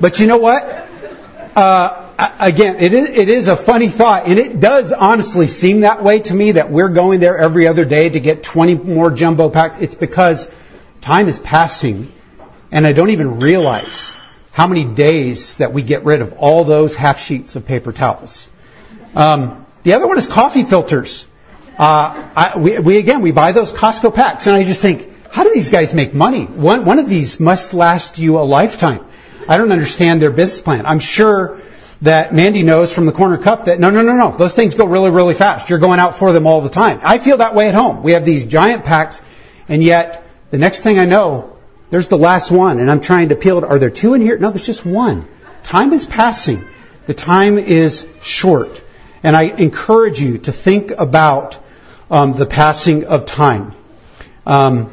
[0.00, 0.88] but you know what?
[1.56, 1.99] Uh,
[2.38, 6.20] again, it is, it is a funny thought, and it does honestly seem that way
[6.20, 9.78] to me that we're going there every other day to get 20 more jumbo packs.
[9.78, 10.50] It's because
[11.00, 12.12] time is passing,
[12.70, 14.14] and I don't even realize
[14.52, 18.50] how many days that we get rid of all those half sheets of paper towels.
[19.14, 21.26] Um, the other one is coffee filters.
[21.78, 25.44] Uh, I, we, we, again we buy those Costco packs, and I just think, how
[25.44, 26.44] do these guys make money?
[26.44, 29.04] One one of these must last you a lifetime.
[29.48, 30.84] I don't understand their business plan.
[30.84, 31.60] I'm sure
[32.02, 34.86] that Mandy knows from the corner cup that no, no, no, no, those things go
[34.86, 35.68] really, really fast.
[35.68, 37.00] You're going out for them all the time.
[37.02, 38.02] I feel that way at home.
[38.02, 39.22] We have these giant packs,
[39.68, 41.56] and yet the next thing I know,
[41.90, 43.64] there's the last one, and I'm trying to peel it.
[43.64, 44.38] Are there two in here?
[44.38, 45.28] No, there's just one.
[45.62, 46.64] Time is passing.
[47.06, 48.82] The time is short.
[49.22, 51.58] And I encourage you to think about
[52.10, 53.74] um, the passing of time.
[54.46, 54.90] Um,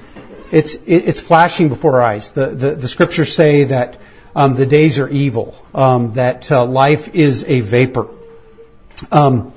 [0.52, 2.32] it's, it, it's flashing before our eyes.
[2.32, 3.98] The, the, the scriptures say that
[4.38, 8.08] um, the days are evil, um, that uh, life is a vapor.
[9.12, 9.54] Um,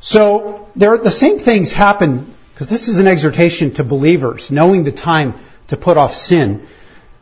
[0.00, 4.92] so there, the same things happen because this is an exhortation to believers, knowing the
[4.92, 5.34] time
[5.68, 6.66] to put off sin.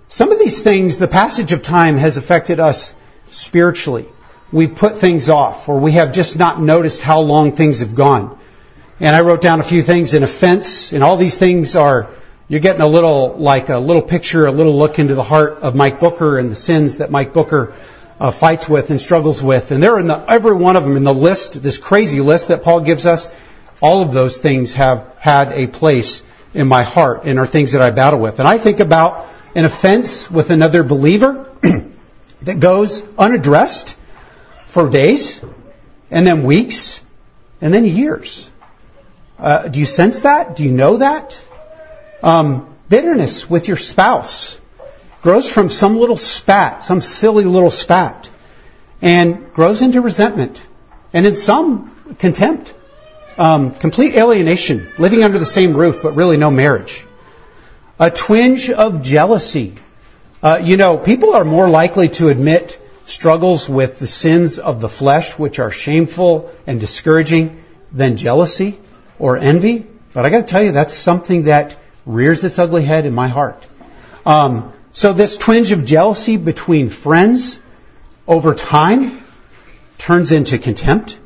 [0.09, 2.95] Some of these things, the passage of time has affected us
[3.31, 4.07] spiritually
[4.53, 8.39] we've put things off or we have just not noticed how long things have gone.
[9.01, 12.09] And I wrote down a few things in offense, and all these things are,
[12.53, 15.75] you're getting a little, like a little picture, a little look into the heart of
[15.75, 17.73] Mike Booker and the sins that Mike Booker
[18.21, 19.71] uh, fights with and struggles with.
[19.71, 22.63] And they're in the, every one of them in the list, this crazy list that
[22.63, 23.31] Paul gives us.
[23.81, 27.81] All of those things have had a place in my heart and are things that
[27.81, 28.39] I battle with.
[28.39, 31.49] And I think about an offense with another believer
[32.43, 33.97] that goes unaddressed
[34.67, 35.43] for days,
[36.11, 37.03] and then weeks,
[37.63, 38.51] and then years.
[39.39, 40.55] Uh, do you sense that?
[40.55, 41.47] Do you know that?
[42.23, 44.61] Um, bitterness with your spouse
[45.23, 48.31] grows from some little spat, some silly little spat,
[49.01, 50.65] and grows into resentment,
[51.13, 52.75] and in some contempt,
[53.39, 57.05] um, complete alienation, living under the same roof but really no marriage.
[57.99, 59.75] A twinge of jealousy.
[60.43, 64.89] Uh, you know, people are more likely to admit struggles with the sins of the
[64.89, 68.79] flesh, which are shameful and discouraging, than jealousy
[69.19, 69.87] or envy.
[70.15, 73.29] But I got to tell you, that's something that rears its ugly head in my
[73.29, 73.67] heart.
[74.27, 77.61] Um, so this twinge of jealousy between friends
[78.27, 79.23] over time
[79.99, 81.19] turns into contempt.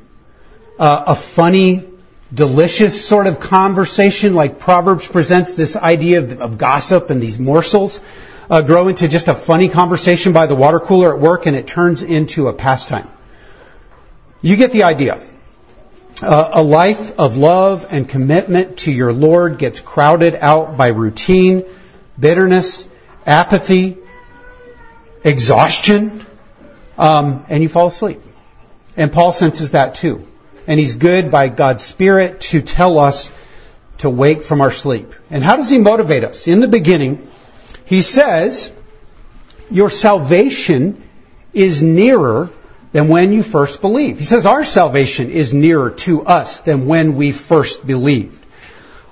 [0.79, 1.85] Uh, a funny,
[2.33, 8.01] delicious sort of conversation, like Proverbs presents this idea of, of gossip and these morsels
[8.51, 11.67] uh, grow into just a funny conversation by the water cooler at work and it
[11.67, 13.09] turns into a pastime.
[14.43, 15.21] You get the idea.
[16.23, 21.65] Uh, a life of love and commitment to your Lord gets crowded out by routine,
[22.19, 22.89] bitterness,
[23.27, 23.99] apathy,
[25.23, 26.25] exhaustion,
[26.97, 28.23] um, and you fall asleep.
[28.97, 30.27] And Paul senses that too.
[30.67, 33.31] And he's good by God's Spirit to tell us
[33.99, 35.13] to wake from our sleep.
[35.31, 36.49] And how does he motivate us?
[36.49, 37.29] In the beginning,
[37.85, 38.73] he says,
[39.71, 41.03] Your salvation
[41.53, 42.51] is nearer
[42.97, 44.19] than when you first believed.
[44.19, 48.43] He says, Our salvation is nearer to us than when we first believed.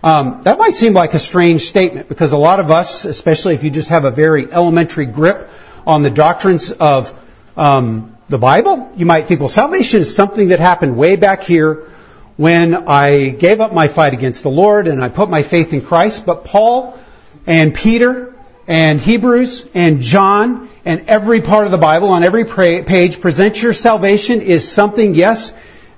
[0.03, 3.63] Um, that might seem like a strange statement because a lot of us, especially if
[3.63, 5.51] you just have a very elementary grip
[5.87, 7.13] on the doctrines of
[7.59, 11.91] um, the Bible, you might think, well, salvation is something that happened way back here
[12.39, 15.83] when I gave up my fight against the Lord and I put my faith in
[15.83, 16.25] Christ.
[16.25, 16.99] But Paul
[17.47, 18.35] and Peter
[18.67, 23.73] and Hebrews and John and every part of the Bible on every page present your
[23.73, 25.53] salvation is something, yes,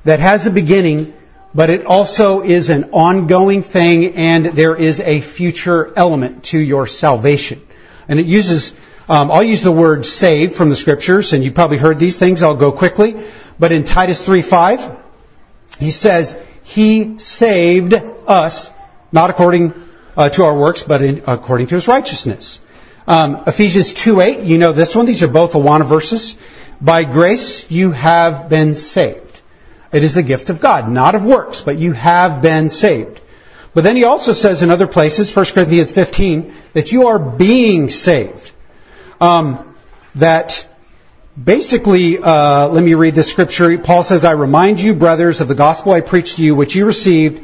[0.05, 1.13] that has a beginning,
[1.55, 6.87] but it also is an ongoing thing and there is a future element to your
[6.87, 7.61] salvation.
[8.09, 11.79] And it uses, um, I'll use the word save from the scriptures, and you've probably
[11.79, 13.17] heard these things, I'll go quickly.
[13.59, 14.97] But in Titus 3.5,
[15.81, 17.95] he says, He saved
[18.27, 18.71] us,
[19.11, 19.75] not according
[20.17, 22.61] uh, to our works, but in, according to His righteousness.
[23.07, 26.37] Um, Ephesians 2.8, you know this one, these are both Awana verses.
[26.81, 29.41] By grace you have been saved.
[29.93, 33.21] It is the gift of God, not of works, but you have been saved.
[33.75, 37.89] But then he also says in other places, 1 Corinthians 15, that you are being
[37.89, 38.51] saved.
[39.21, 39.75] Um,
[40.17, 40.67] that
[41.43, 43.79] basically, uh, let me read this scripture.
[43.79, 46.87] Paul says, I remind you, brothers, of the gospel I preached to you, which you
[46.87, 47.43] received,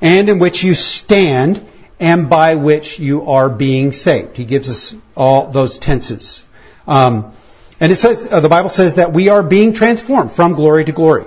[0.00, 1.66] and in which you stand,
[2.02, 4.36] and by which you are being saved.
[4.36, 6.46] He gives us all those tenses.
[6.86, 7.32] Um,
[7.78, 10.92] and it says, uh, the Bible says that we are being transformed from glory to
[10.92, 11.26] glory.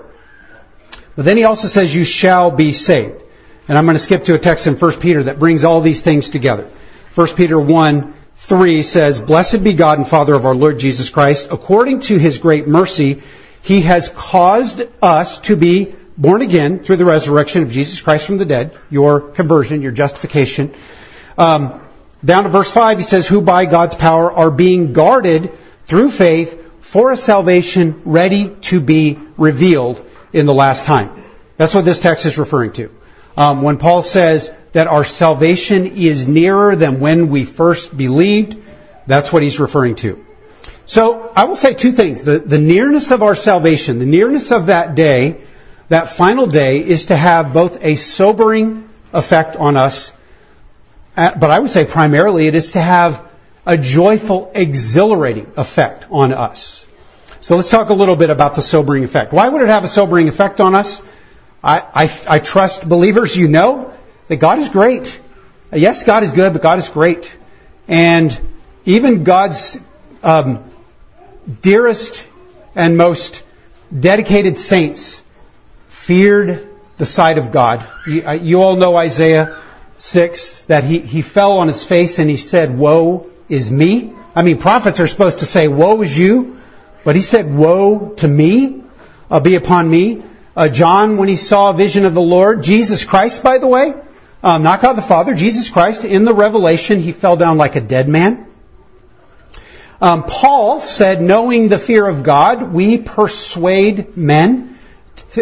[1.15, 3.23] But then he also says, you shall be saved.
[3.69, 6.01] And I'm going to skip to a text in 1 Peter that brings all these
[6.01, 6.69] things together.
[7.15, 11.47] 1 Peter 1, 3 says, Blessed be God and Father of our Lord Jesus Christ.
[11.51, 13.23] According to his great mercy,
[13.61, 18.37] he has caused us to be born again through the resurrection of Jesus Christ from
[18.37, 20.73] the dead, your conversion, your justification.
[21.37, 21.81] Um,
[22.23, 25.51] down to verse 5, he says, Who by God's power are being guarded
[25.85, 31.23] through faith for a salvation ready to be revealed in the last time.
[31.57, 32.91] That's what this text is referring to.
[33.37, 38.57] Um, when Paul says that our salvation is nearer than when we first believed,
[39.07, 40.25] that's what he's referring to.
[40.85, 42.21] So I will say two things.
[42.23, 45.41] The, the nearness of our salvation, the nearness of that day,
[45.89, 50.11] that final day, is to have both a sobering effect on us,
[51.15, 53.23] uh, but I would say primarily it is to have
[53.65, 56.85] a joyful, exhilarating effect on us.
[57.39, 59.31] So let's talk a little bit about the sobering effect.
[59.31, 61.01] Why would it have a sobering effect on us?
[61.63, 63.93] I, I, I trust believers, you know
[64.27, 65.19] that God is great.
[65.71, 67.37] Yes, God is good, but God is great.
[67.87, 68.37] And
[68.85, 69.79] even God's
[70.23, 70.63] um,
[71.61, 72.27] dearest
[72.75, 73.43] and most
[73.97, 75.23] dedicated saints
[76.05, 77.83] feared the sight of God.
[78.05, 79.59] You, you all know Isaiah
[79.97, 84.13] 6, that he, he fell on his face and he said, Woe is me.
[84.35, 86.61] I mean, prophets are supposed to say, Woe is you.
[87.03, 88.83] But he said, Woe to me,
[89.31, 90.21] uh, be upon me.
[90.55, 93.95] Uh, John, when he saw a vision of the Lord, Jesus Christ, by the way,
[94.43, 97.81] um, not God the Father, Jesus Christ, in the revelation, he fell down like a
[97.81, 98.45] dead man.
[99.99, 104.74] Um, Paul said, knowing the fear of God, we persuade men,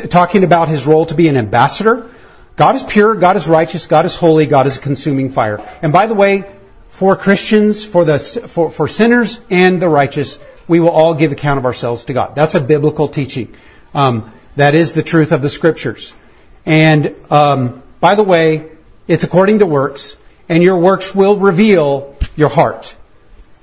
[0.10, 2.10] talking about his role to be an ambassador.
[2.56, 5.60] God is pure, God is righteous, God is holy, God is a consuming fire.
[5.82, 6.44] And by the way,
[6.90, 11.58] for Christians, for the for, for sinners and the righteous, we will all give account
[11.58, 12.36] of ourselves to God.
[12.36, 13.56] That's a biblical teaching.
[13.94, 16.14] Um, that is the truth of the Scriptures.
[16.66, 18.70] And um, by the way,
[19.08, 20.16] it's according to works,
[20.48, 22.96] and your works will reveal your heart.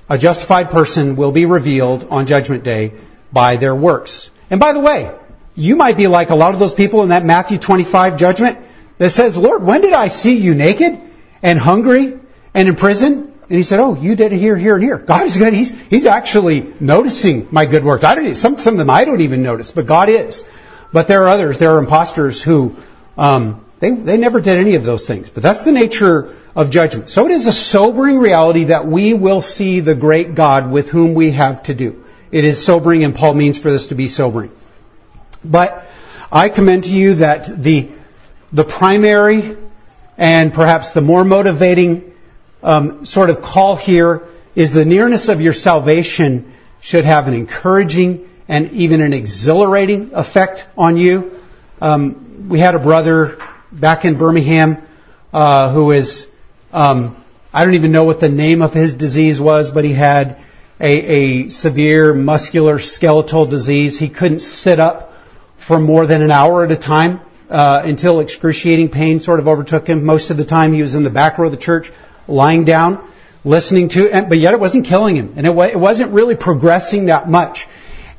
[0.09, 2.93] A justified person will be revealed on Judgment Day
[3.31, 4.29] by their works.
[4.49, 5.09] And by the way,
[5.55, 8.57] you might be like a lot of those people in that Matthew 25 judgment
[8.97, 10.99] that says, Lord, when did I see you naked
[11.41, 12.19] and hungry
[12.53, 13.33] and in prison?
[13.49, 14.97] And he said, Oh, you did it here, here, and here.
[14.97, 15.53] God is good.
[15.53, 18.05] He's, he's actually noticing my good works.
[18.05, 20.45] I don't, some, some of them I don't even notice, but God is.
[20.93, 22.75] But there are others, there are imposters who,
[23.17, 25.29] um, they, they never did any of those things.
[25.29, 27.09] But that's the nature of judgment.
[27.09, 31.13] So it is a sobering reality that we will see the great God with whom
[31.13, 32.05] we have to do.
[32.31, 34.51] It is sobering, and Paul means for this to be sobering.
[35.43, 35.85] But
[36.31, 37.89] I commend to you that the,
[38.53, 39.57] the primary
[40.17, 42.13] and perhaps the more motivating
[42.63, 48.29] um, sort of call here is the nearness of your salvation should have an encouraging
[48.47, 51.39] and even an exhilarating effect on you.
[51.79, 53.37] Um, we had a brother
[53.71, 54.77] back in Birmingham
[55.33, 56.29] uh, who is,
[56.73, 57.15] um,
[57.53, 60.37] I don't even know what the name of his disease was, but he had
[60.79, 63.97] a, a severe muscular skeletal disease.
[63.97, 65.10] He couldn't sit up
[65.61, 69.87] for more than an hour at a time uh, until excruciating pain sort of overtook
[69.87, 70.03] him.
[70.03, 71.91] Most of the time he was in the back row of the church,
[72.27, 73.07] lying down,
[73.45, 77.29] listening to, but yet it wasn't killing him, and it, it wasn't really progressing that
[77.29, 77.67] much.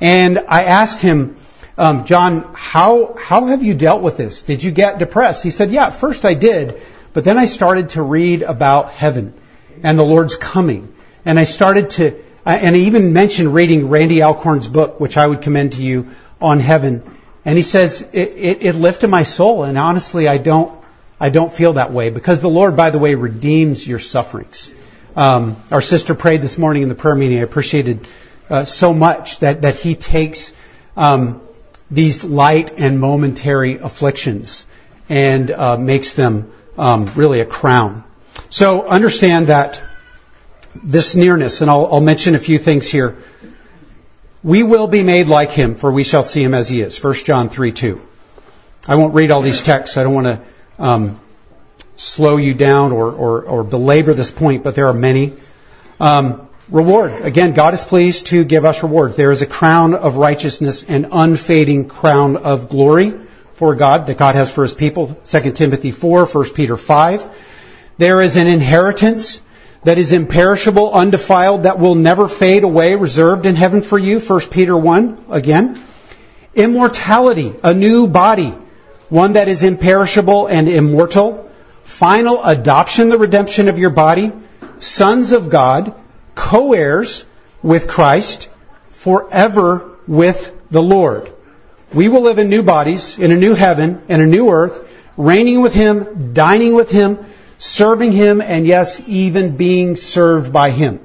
[0.00, 1.36] And I asked him,
[1.76, 4.44] um, John, how how have you dealt with this?
[4.44, 5.42] Did you get depressed?
[5.42, 6.80] He said, Yeah, at first I did,
[7.12, 9.34] but then I started to read about heaven
[9.82, 14.68] and the Lord's coming, and I started to, and I even mentioned reading Randy Alcorn's
[14.68, 17.02] book, which I would commend to you on heaven.
[17.44, 20.72] And he says it, it, it lifted my soul, and honestly, I don't
[21.22, 24.74] I don't feel that way because the Lord, by the way, redeems your sufferings.
[25.14, 27.38] Um, our sister prayed this morning in the prayer meeting.
[27.38, 28.08] I appreciated
[28.50, 30.52] uh, so much that, that he takes
[30.96, 31.40] um,
[31.92, 34.66] these light and momentary afflictions
[35.08, 38.02] and uh, makes them um, really a crown.
[38.48, 39.80] So understand that
[40.74, 43.16] this nearness, and I'll, I'll mention a few things here.
[44.44, 47.02] We will be made like him, for we shall see him as he is.
[47.02, 48.02] 1 John 3 2.
[48.88, 49.96] I won't read all these texts.
[49.96, 50.40] I don't want to
[50.82, 51.20] um,
[51.96, 55.34] slow you down or, or, or, belabor this point, but there are many.
[56.00, 57.12] Um, reward.
[57.12, 59.16] Again, God is pleased to give us rewards.
[59.16, 63.14] There is a crown of righteousness, an unfading crown of glory
[63.54, 65.16] for God that God has for his people.
[65.24, 67.94] 2 Timothy 4, 1 Peter 5.
[67.98, 69.40] There is an inheritance
[69.84, 74.20] that is imperishable, undefiled, that will never fade away, reserved in heaven for you.
[74.20, 75.82] 1 Peter 1, again.
[76.54, 78.54] Immortality, a new body,
[79.08, 81.50] one that is imperishable and immortal.
[81.84, 84.32] Final adoption, the redemption of your body.
[84.78, 85.94] Sons of God,
[86.34, 87.24] co-heirs
[87.62, 88.48] with Christ,
[88.90, 91.32] forever with the Lord.
[91.92, 95.60] We will live in new bodies, in a new heaven, and a new earth, reigning
[95.60, 97.18] with Him, dining with Him,
[97.62, 100.98] serving Him, and yes, even being served by Him.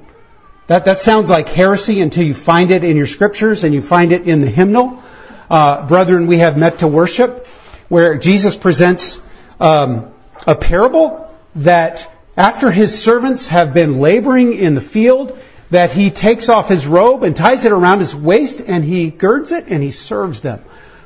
[0.66, 4.12] That, that sounds like heresy until you find it in your scriptures and you find
[4.12, 5.04] it in the hymnal.
[5.52, 7.46] Uh, brethren, we have met to worship,
[7.90, 9.22] where Jesus presents
[9.60, 10.12] um,
[10.48, 15.38] a parable that after his servants have been laboring in the field,
[15.70, 19.52] that he takes off his robe and ties it around his waist and he girds
[19.52, 20.64] it and he serves them.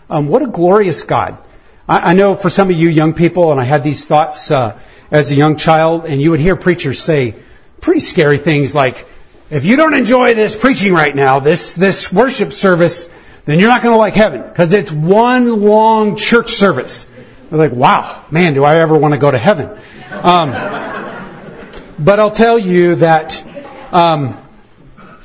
[0.10, 1.38] Um, what a glorious God.
[1.90, 4.80] I, I, know for some of you young people, and I had these thoughts uh,
[5.12, 7.36] as a young child, and you would hear preachers say
[7.82, 9.06] pretty scary things like,
[9.50, 13.10] if you don't enjoy this preaching right now, this, this worship service,
[13.46, 17.06] then you're not going to like heaven because it's one long church service.
[17.50, 19.78] They're like, wow, man, do I ever want to go to heaven?
[20.24, 20.52] Um,
[22.00, 23.46] but I'll tell you that
[23.92, 24.38] um,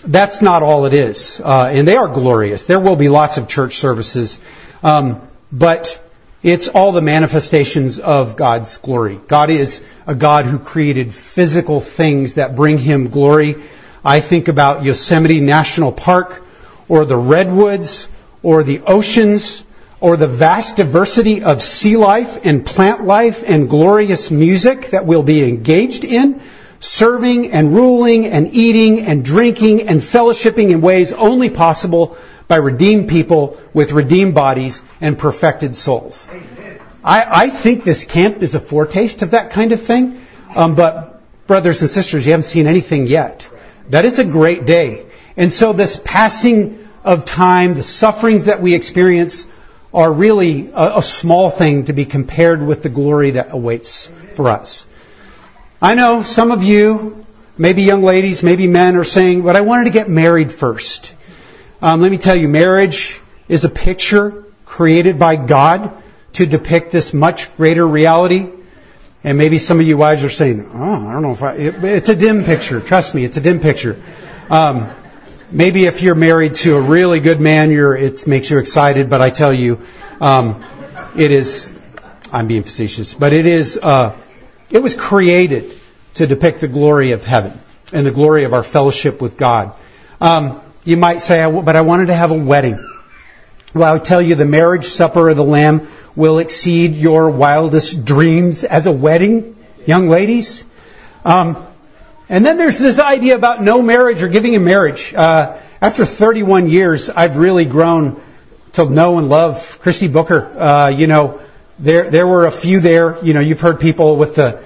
[0.05, 1.41] that's not all it is.
[1.41, 2.66] Uh, and they are glorious.
[2.66, 4.41] There will be lots of church services.
[4.82, 5.20] Um,
[5.53, 6.03] but
[6.43, 9.18] it's all the manifestations of God's glory.
[9.26, 13.57] God is a God who created physical things that bring him glory.
[14.05, 16.45] I think about Yosemite National Park
[16.89, 18.09] or the redwoods
[18.43, 19.64] or the oceans
[20.01, 25.22] or the vast diversity of sea life and plant life and glorious music that we'll
[25.22, 26.41] be engaged in
[26.81, 32.16] serving and ruling and eating and drinking and fellowshipping in ways only possible
[32.49, 36.29] by redeemed people with redeemed bodies and perfected souls.
[37.03, 40.20] I, I think this camp is a foretaste of that kind of thing,
[40.55, 43.49] um, but brothers and sisters, you haven't seen anything yet.
[43.91, 45.07] That is a great day.
[45.37, 49.49] And so this passing of time, the sufferings that we experience
[49.95, 54.49] are really a, a small thing to be compared with the glory that awaits for
[54.49, 54.87] us.
[55.87, 57.24] I know some of you,
[57.57, 61.14] maybe young ladies, maybe men, are saying, but I wanted to get married first.
[61.80, 65.93] Um, let me tell you, marriage is a picture created by God
[66.32, 68.51] to depict this much greater reality.
[69.22, 71.84] And maybe some of you wives are saying, oh, I don't know if I, it,
[71.84, 72.80] it's a dim picture.
[72.80, 73.97] Trust me, it's a dim picture.
[74.51, 74.91] Um,
[75.53, 79.30] maybe if you're married to a really good man, it makes you excited, but I
[79.30, 79.80] tell you,
[80.20, 80.64] um,
[81.16, 81.72] it is,
[82.32, 84.16] I'm being facetious, but it is, uh,
[84.71, 85.73] it was created
[86.14, 87.59] to depict the glory of heaven
[87.93, 89.75] and the glory of our fellowship with God.
[90.21, 92.79] Um, you might say, but I wanted to have a wedding.
[93.75, 98.64] Well, I tell you the marriage supper of the Lamb will exceed your wildest dreams
[98.64, 99.57] as a wedding,
[99.87, 100.64] young ladies.
[101.25, 101.57] Um,
[102.29, 105.12] and then there's this idea about no marriage or giving in marriage.
[105.14, 108.21] Uh, after 31 years, I've really grown
[108.73, 110.45] to know and love Christy Booker.
[110.59, 111.41] Uh, you know,
[111.79, 113.22] there there were a few there.
[113.24, 114.62] You know, you've heard people with the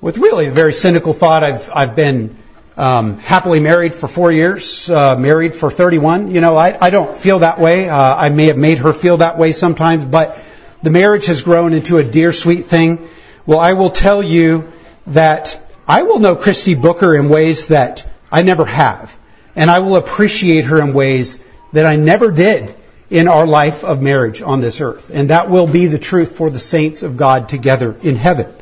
[0.00, 1.44] with really a very cynical thought.
[1.44, 2.36] I've I've been
[2.76, 6.30] um, happily married for four years, uh, married for 31.
[6.30, 7.88] You know, I, I don't feel that way.
[7.88, 10.38] Uh, I may have made her feel that way sometimes, but
[10.82, 13.06] the marriage has grown into a dear, sweet thing.
[13.44, 14.72] Well, I will tell you
[15.08, 19.16] that I will know Christy Booker in ways that I never have,
[19.56, 21.40] and I will appreciate her in ways
[21.72, 22.74] that I never did
[23.10, 25.10] in our life of marriage on this earth.
[25.12, 28.52] And that will be the truth for the saints of God together in heaven.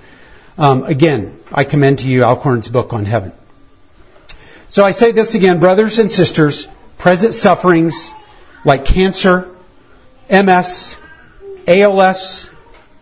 [0.56, 3.32] Um, again, I commend to you Alcorn's book on heaven.
[4.68, 8.10] So I say this again, brothers and sisters, present sufferings
[8.64, 9.48] like cancer,
[10.30, 10.98] MS,
[11.66, 12.50] ALS,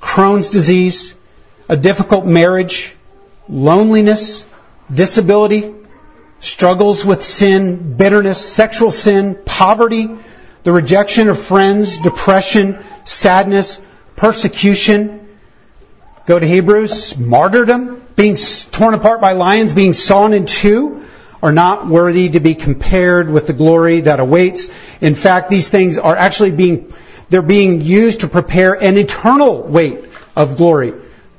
[0.00, 1.14] Crohn's disease,
[1.68, 2.94] a difficult marriage,
[3.48, 4.46] loneliness,
[4.92, 5.74] disability,
[6.40, 10.08] struggles with sin, bitterness, sexual sin, poverty,
[10.66, 13.80] the rejection of friends, depression, sadness,
[14.16, 15.28] persecution.
[16.26, 18.34] Go to Hebrews, martyrdom, being
[18.72, 21.04] torn apart by lions, being sawn in two,
[21.40, 24.68] are not worthy to be compared with the glory that awaits.
[25.00, 26.92] In fact, these things are actually being,
[27.30, 30.04] They're being used to prepare an eternal weight
[30.34, 30.94] of glory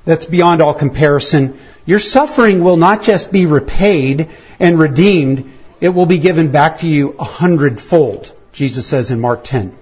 [0.05, 1.59] that's beyond all comparison.
[1.85, 5.51] Your suffering will not just be repaid and redeemed,
[5.81, 9.77] it will be given back to you a hundredfold, Jesus says in Mark 10.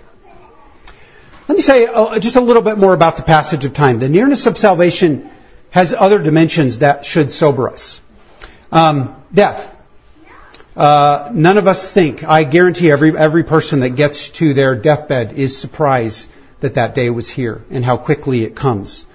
[1.47, 3.99] Let me say uh, just a little bit more about the passage of time.
[3.99, 5.30] The nearness of salvation
[5.70, 8.01] has other dimensions that should sober us.
[8.72, 9.72] Um, death.
[10.76, 12.24] Uh, none of us think.
[12.24, 16.30] I guarantee every every person that gets to their deathbed is surprised
[16.61, 19.05] that that day was here and how quickly it comes.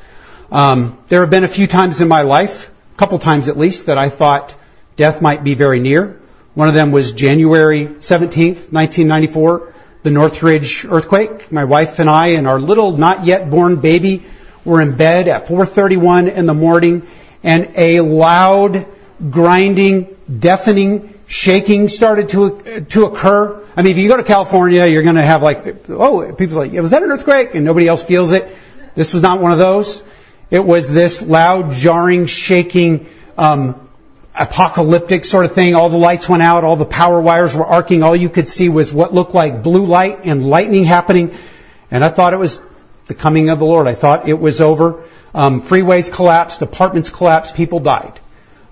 [0.53, 3.87] Um, there have been a few times in my life, a couple times at least,
[3.87, 4.55] that I thought
[4.97, 6.20] death might be very near.
[6.61, 11.51] One of them was January 17th, 1994, the Northridge earthquake.
[11.51, 14.25] My wife and I and our little not yet born baby
[14.63, 17.01] were in bed at 4:31 in the morning,
[17.43, 18.85] and a loud,
[19.31, 20.09] grinding,
[20.39, 23.59] deafening shaking started to to occur.
[23.75, 26.73] I mean, if you go to California, you're going to have like, oh, people's like,
[26.73, 27.55] was that an earthquake?
[27.55, 28.47] And nobody else feels it.
[28.95, 30.05] This was not one of those.
[30.51, 33.07] It was this loud, jarring, shaking,
[33.39, 33.89] um,
[34.35, 35.75] apocalyptic sort of thing.
[35.75, 38.03] All the lights went out, all the power wires were arcing.
[38.03, 41.35] All you could see was what looked like blue light and lightning happening.
[41.91, 42.63] And I thought it was
[43.07, 43.87] the coming of the Lord.
[43.87, 45.03] I thought it was over.
[45.35, 48.19] Um, freeways collapsed, apartments collapsed, people died.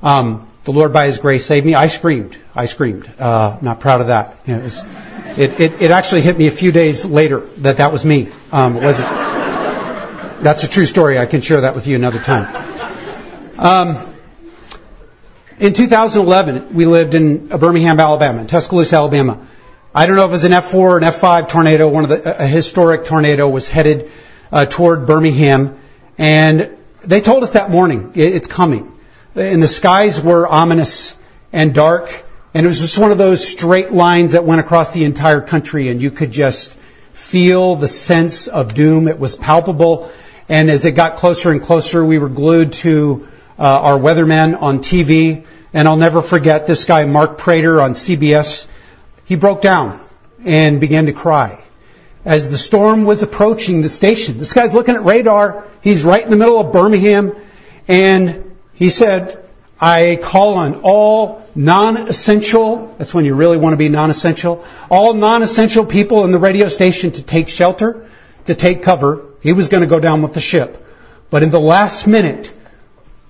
[0.02, 1.74] Um, the Lord, by His grace, saved me.
[1.74, 2.36] I screamed.
[2.54, 3.08] I screamed.
[3.18, 4.36] Uh, not proud of that.
[4.46, 4.84] It, was,
[5.38, 8.30] it, it, it, actually hit me a few days later that that was me.
[8.52, 9.08] Um, it wasn't.
[9.08, 11.18] That's a true story.
[11.18, 12.54] I can share that with you another time.
[13.58, 13.96] Um,
[15.60, 19.46] in 2011, we lived in Birmingham, Alabama, in Tuscaloosa, Alabama.
[19.94, 21.88] I don't know if it was an F4 or an F5 tornado.
[21.88, 24.10] One of the a historic tornado was headed
[24.52, 25.78] uh, toward Birmingham,
[26.16, 28.92] and they told us that morning it, it's coming
[29.38, 31.16] and the skies were ominous
[31.52, 32.24] and dark.
[32.54, 35.88] And it was just one of those straight lines that went across the entire country,
[35.88, 36.74] and you could just
[37.12, 39.06] feel the sense of doom.
[39.06, 40.10] It was palpable.
[40.48, 43.28] And as it got closer and closer, we were glued to
[43.58, 45.44] uh, our weatherman on TV.
[45.72, 48.68] And I'll never forget this guy, Mark Prater on CBS.
[49.24, 50.00] He broke down
[50.44, 51.62] and began to cry
[52.24, 54.38] as the storm was approaching the station.
[54.38, 55.64] This guy's looking at radar.
[55.82, 57.34] He's right in the middle of Birmingham.
[57.86, 59.42] And he said,
[59.80, 65.86] I call on all non-essential, that's when you really want to be non-essential, all non-essential
[65.86, 68.08] people in the radio station to take shelter,
[68.44, 69.24] to take cover.
[69.40, 70.84] He was going to go down with the ship.
[71.30, 72.52] But in the last minute,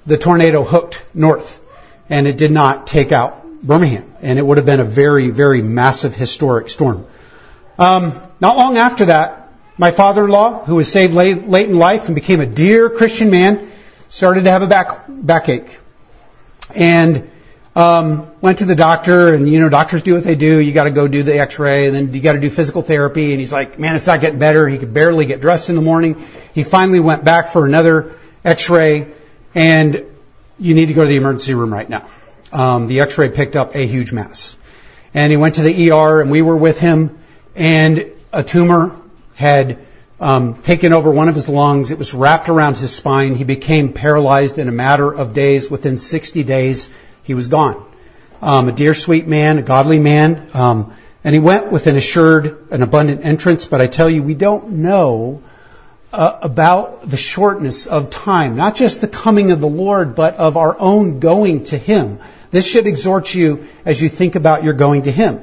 [0.09, 1.65] the tornado hooked north
[2.09, 4.11] and it did not take out Birmingham.
[4.23, 7.07] And it would have been a very, very massive historic storm.
[7.79, 12.15] Um, not long after that, my father-in-law, who was saved late, late in life and
[12.15, 13.71] became a dear Christian man,
[14.09, 15.79] started to have a back backache,
[16.75, 17.31] and
[17.77, 19.35] um, went to the doctor.
[19.35, 20.59] And you know, doctors do what they do.
[20.59, 23.31] You got to go do the X-ray, and then you got to do physical therapy.
[23.31, 25.83] And he's like, "Man, it's not getting better." He could barely get dressed in the
[25.83, 26.27] morning.
[26.55, 29.07] He finally went back for another X-ray,
[29.55, 30.05] and
[30.59, 32.09] you need to go to the emergency room right now.
[32.53, 34.59] Um, the X-ray picked up a huge mass,
[35.15, 37.19] and he went to the ER, and we were with him,
[37.55, 38.97] and a tumor
[39.35, 39.79] had
[40.21, 41.91] um, taken over one of his lungs.
[41.91, 43.35] It was wrapped around his spine.
[43.35, 45.71] He became paralyzed in a matter of days.
[45.71, 46.89] Within 60 days,
[47.23, 47.85] he was gone.
[48.43, 50.95] Um, a dear, sweet man, a godly man, um,
[51.25, 53.67] and he went with an assured, an abundant entrance.
[53.67, 55.43] But I tell you, we don't know
[56.13, 60.57] uh, about the shortness of time, not just the coming of the Lord, but of
[60.57, 62.19] our own going to Him.
[62.51, 65.43] This should exhort you as you think about your going to Him.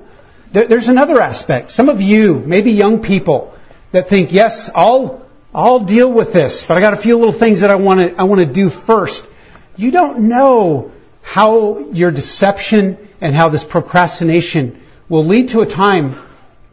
[0.52, 1.70] There, there's another aspect.
[1.70, 3.56] Some of you, maybe young people,
[3.92, 7.62] that think, yes, I'll, I'll deal with this, but I got a few little things
[7.62, 9.26] that I want to, I want to do first.
[9.78, 10.92] You don't know
[11.22, 16.16] how your deception and how this procrastination will lead to a time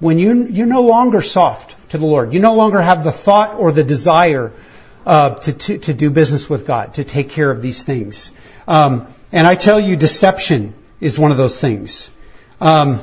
[0.02, 2.34] when you, you're no longer soft to the Lord.
[2.34, 4.52] You no longer have the thought or the desire
[5.06, 8.32] uh, to, to, to, do business with God, to take care of these things.
[8.66, 12.10] Um, and I tell you, deception is one of those things.
[12.60, 12.98] Um,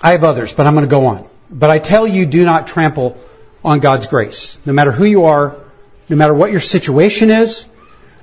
[0.00, 1.28] I have others, but I'm going to go on.
[1.50, 3.22] But I tell you, do not trample
[3.62, 4.58] on God's grace.
[4.64, 5.58] No matter who you are,
[6.08, 7.68] no matter what your situation is,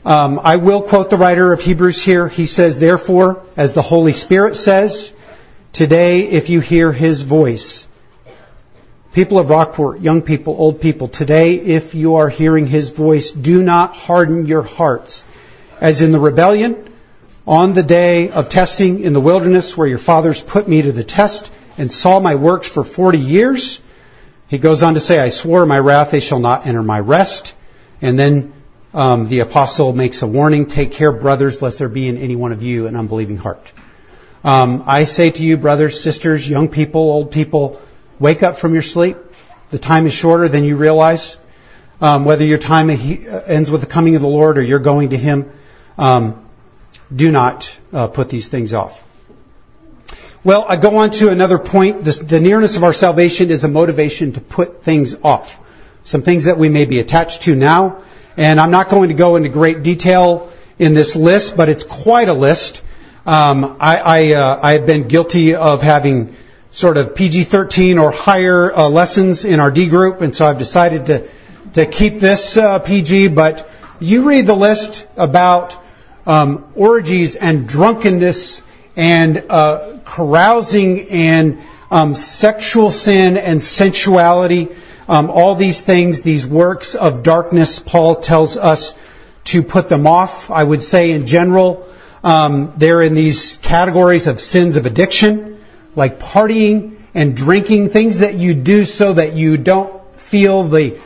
[0.03, 2.28] um, I will quote the writer of Hebrews here.
[2.28, 5.13] He says, therefore, as the Holy Spirit says,
[5.74, 7.88] today if you hear His voice,
[9.13, 13.63] people of Rockport, young people, old people, today if you are hearing His voice, do
[13.63, 15.26] not harden your hearts
[15.82, 16.91] as in the rebellion
[17.47, 21.03] on the day of testing in the wilderness where your fathers put me to the
[21.03, 23.82] test and saw my works for 40 years.
[24.49, 27.55] He goes on to say, I swore my wrath, they shall not enter my rest.
[28.01, 28.53] And then
[28.93, 32.51] um, the apostle makes a warning, take care, brothers, lest there be in any one
[32.51, 33.72] of you an unbelieving heart.
[34.43, 37.81] Um, I say to you, brothers, sisters, young people, old people,
[38.19, 39.17] wake up from your sleep.
[39.71, 41.37] the time is shorter than you realize.
[42.01, 45.17] Um, whether your time ends with the coming of the Lord or you're going to
[45.17, 45.51] Him,
[45.97, 46.45] um,
[47.13, 49.05] do not uh, put these things off.
[50.41, 52.05] Well, I go on to another point.
[52.05, 55.59] This, the nearness of our salvation is a motivation to put things off.
[56.03, 58.01] Some things that we may be attached to now.
[58.37, 62.29] And I'm not going to go into great detail in this list, but it's quite
[62.29, 62.85] a list.
[63.30, 66.36] Um, I, I, uh, I have been guilty of having
[66.71, 71.05] sort of PG-13 or higher uh, lessons in our D group, and so I've decided
[71.05, 71.30] to
[71.73, 73.27] to keep this uh, PG.
[73.27, 73.69] But
[73.99, 75.77] you read the list about
[76.25, 78.63] um, orgies and drunkenness
[78.95, 81.59] and uh, carousing and
[81.91, 84.75] um, sexual sin and sensuality,
[85.07, 88.97] um, all these things, these works of darkness, Paul tells us
[89.43, 90.49] to put them off.
[90.49, 91.88] I would say in general,
[92.24, 95.63] um, they're in these categories of sins of addiction,
[95.95, 100.99] like partying and drinking, things that you do so that you don't feel the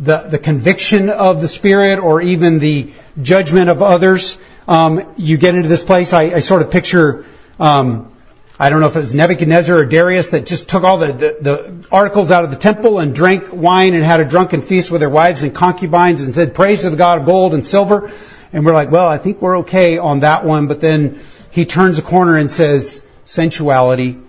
[0.00, 4.38] the, the conviction of the Spirit or even the judgment of others.
[4.68, 6.12] Um, you get into this place.
[6.12, 7.26] I, I sort of picture
[7.58, 8.12] um,
[8.60, 11.36] I don't know if it was Nebuchadnezzar or Darius that just took all the, the,
[11.40, 15.00] the, articles out of the temple and drank wine and had a drunken feast with
[15.00, 18.10] their wives and concubines and said, praise to the God of gold and silver.
[18.52, 20.66] And we're like, well, I think we're okay on that one.
[20.66, 21.20] But then
[21.50, 24.22] he turns a corner and says, sensuality.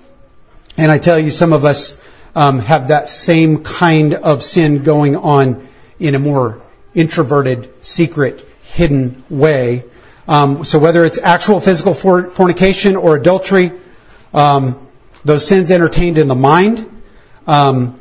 [0.78, 1.98] And I tell you, some of us
[2.36, 5.68] um, have that same kind of sin going on
[6.00, 6.62] in a more
[6.94, 9.84] introverted, secret, hidden way.
[10.28, 13.72] Um, so whether it's actual physical fornication or adultery,
[14.34, 14.88] um,
[15.26, 17.02] those sins entertained in the mind.
[17.48, 18.00] Um,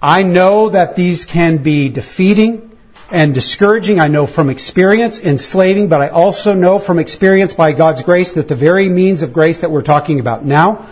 [0.00, 2.71] I know that these can be defeating
[3.12, 4.00] and discouraging.
[4.00, 8.48] I know from experience, enslaving, but I also know from experience by God's grace that
[8.48, 10.88] the very means of grace that we're talking about now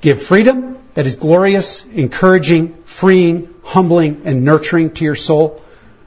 [0.00, 5.60] give freedom that is glorious, encouraging, freeing, humbling, and nurturing to your soul.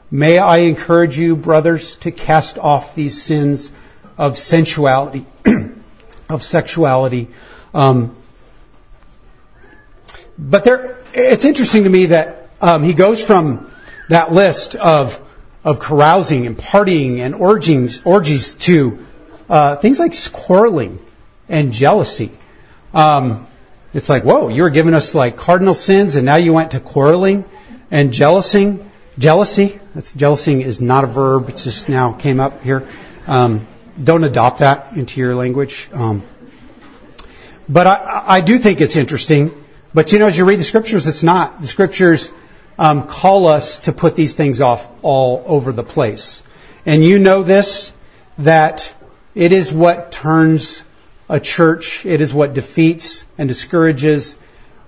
[0.09, 3.71] May I encourage you, brothers, to cast off these sins
[4.17, 5.25] of sensuality,
[6.29, 7.27] of sexuality,
[7.73, 8.15] um,
[10.37, 13.69] but there, it's interesting to me that um, he goes from
[14.09, 15.21] that list of
[15.63, 19.05] of carousing and partying and orgies, orgies to
[19.49, 20.99] uh, things like quarreling
[21.47, 22.31] and jealousy.
[22.93, 23.45] Um,
[23.93, 26.79] it's like, whoa, you were giving us like cardinal sins, and now you went to
[26.79, 27.45] quarreling
[27.91, 28.89] and jealousing.
[29.19, 29.79] Jealousy.
[29.93, 31.49] That's jealousy is not a verb.
[31.49, 32.87] It just now came up here.
[33.27, 33.67] Um,
[34.01, 35.89] don't adopt that into your language.
[35.91, 36.23] Um,
[37.67, 39.51] but I, I do think it's interesting.
[39.93, 41.59] But you know, as you read the scriptures, it's not.
[41.59, 42.31] The scriptures
[42.77, 46.43] um, call us to put these things off all over the place.
[46.85, 47.93] And you know this,
[48.39, 48.93] that
[49.35, 50.83] it is what turns
[51.29, 54.37] a church, it is what defeats and discourages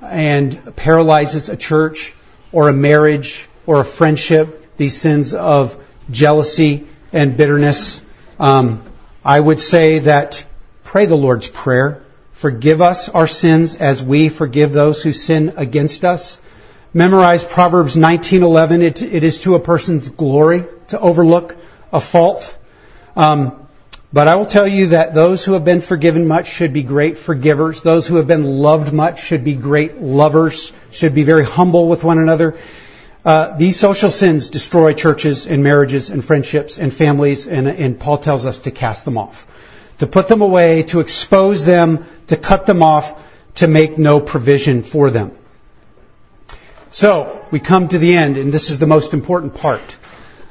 [0.02, 2.14] and paralyzes a church
[2.52, 5.82] or a marriage or a friendship, these sins of
[6.12, 8.02] jealousy and bitterness.
[8.40, 8.84] Um,
[9.24, 10.46] I would say that
[10.84, 12.02] pray the Lord's Prayer.
[12.34, 16.42] Forgive us our sins as we forgive those who sin against us.
[16.94, 18.84] Memorize Proverbs 19:11.
[18.84, 21.56] It, it is to a person's glory to overlook
[21.92, 22.58] a fault.
[23.16, 23.68] Um,
[24.12, 27.18] but I will tell you that those who have been forgiven much should be great
[27.18, 27.82] forgivers.
[27.82, 32.04] Those who have been loved much should be great lovers, should be very humble with
[32.04, 32.56] one another.
[33.26, 38.18] Uh, these social sins destroy churches and marriages and friendships and families, and, and Paul
[38.20, 39.48] tells us to cast them off
[40.00, 43.20] to put them away, to expose them, to cut them off,
[43.56, 45.32] to make no provision for them.
[46.94, 49.98] So, we come to the end, and this is the most important part.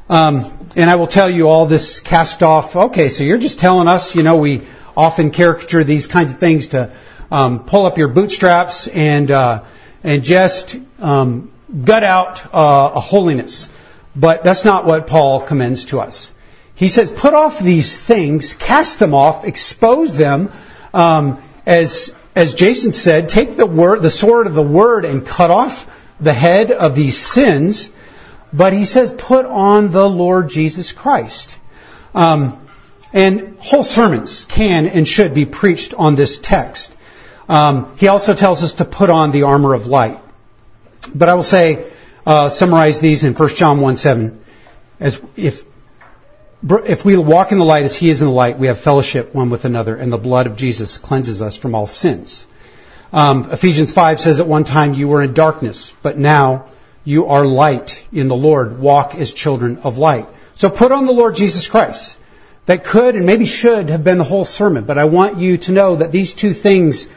[0.09, 2.74] Um, and I will tell you all this cast off.
[2.74, 4.62] Okay, so you're just telling us, you know, we
[4.97, 6.90] often caricature these kinds of things to
[7.30, 9.62] um, pull up your bootstraps and uh,
[10.03, 11.53] and just um,
[11.84, 13.68] gut out uh, a holiness.
[14.16, 16.34] But that's not what Paul commends to us.
[16.74, 20.51] He says, put off these things, cast them off, expose them.
[20.93, 25.53] Um, as as Jason said, take the word, the sword of the word, and cut
[25.53, 25.86] off
[26.22, 27.92] the head of these sins.
[28.52, 31.58] But he says, put on the Lord Jesus Christ.
[32.14, 32.58] Um,
[33.12, 36.94] and whole sermons can and should be preached on this text.
[37.48, 40.18] Um, he also tells us to put on the armor of light.
[41.14, 41.90] But I will say,
[42.26, 44.44] uh, summarize these in 1 John 1 7.
[45.00, 45.64] As if
[46.64, 49.34] if we walk in the light as he is in the light, we have fellowship
[49.34, 52.46] one with another, and the blood of Jesus cleanses us from all sins.
[53.12, 56.66] Um, Ephesians 5 says at one time you were in darkness, but now
[57.04, 58.78] you are light in the Lord.
[58.78, 60.26] Walk as children of light.
[60.54, 62.18] So put on the Lord Jesus Christ.
[62.66, 65.72] That could and maybe should have been the whole sermon, but I want you to
[65.72, 67.08] know that these two things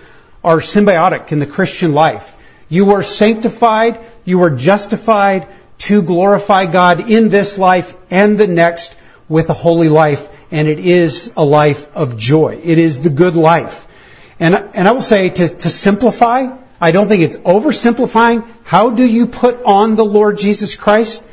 [0.43, 2.35] are symbiotic in the Christian life.
[2.67, 8.97] You were sanctified, you were justified to glorify God in this life and the next
[9.29, 12.59] with a holy life, and it is a life of joy.
[12.63, 13.87] It is the good life.
[14.39, 18.45] And, and I will say to, to simplify, I don't think it's oversimplifying.
[18.63, 21.23] How do you put on the Lord Jesus Christ?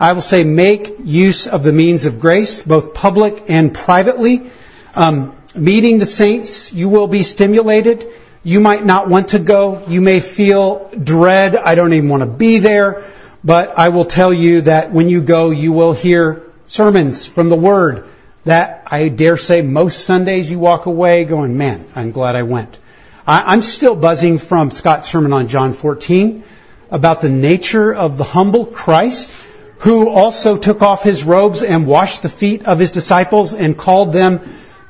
[0.00, 4.50] I will say make use of the means of grace, both public and privately.
[4.94, 8.08] Um, meeting the saints, you will be stimulated.
[8.42, 9.84] You might not want to go.
[9.86, 11.54] You may feel dread.
[11.54, 13.04] I don't even want to be there.
[13.44, 17.56] But I will tell you that when you go, you will hear sermons from the
[17.56, 18.09] Word
[18.44, 22.78] that I dare say most Sundays you walk away going, man, I'm glad I went.
[23.26, 26.42] I, am still buzzing from Scott's sermon on John 14
[26.90, 29.30] about the nature of the humble Christ
[29.80, 34.12] who also took off his robes and washed the feet of his disciples and called
[34.12, 34.40] them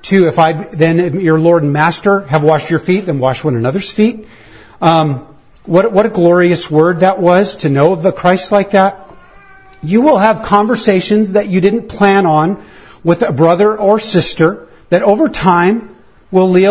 [0.02, 3.56] to, if I then your Lord and Master have washed your feet, then wash one
[3.56, 4.26] another's feet.
[4.80, 5.26] Um,
[5.64, 9.08] what, what a glorious word that was to know of the Christ like that.
[9.82, 12.64] You will have conversations that you didn't plan on
[13.02, 15.94] with a brother or sister that over time
[16.30, 16.68] will lead,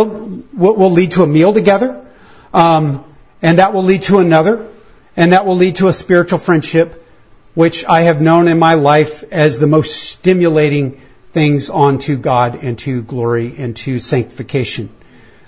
[0.54, 2.06] will lead to a meal together,
[2.54, 3.04] um,
[3.42, 4.68] and that will lead to another,
[5.16, 7.06] and that will lead to a spiritual friendship,
[7.56, 11.02] which I have known in my life as the most stimulating
[11.32, 14.90] things onto God and to glory and to sanctification.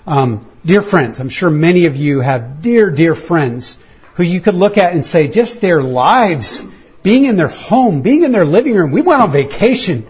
[0.06, 3.78] Um, dear friends, I'm sure many of you have dear, dear friends
[4.14, 6.64] who you could look at and say, just their lives,
[7.02, 8.90] being in their home, being in their living room.
[8.90, 10.06] We went on vacation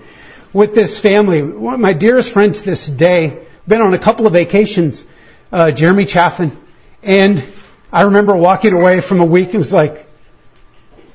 [0.52, 1.42] with this family.
[1.42, 5.04] My dearest friend to this day, been on a couple of vacations,
[5.50, 6.56] uh, Jeremy Chaffin,
[7.02, 7.42] and
[7.92, 10.06] I remember walking away from a week and was like,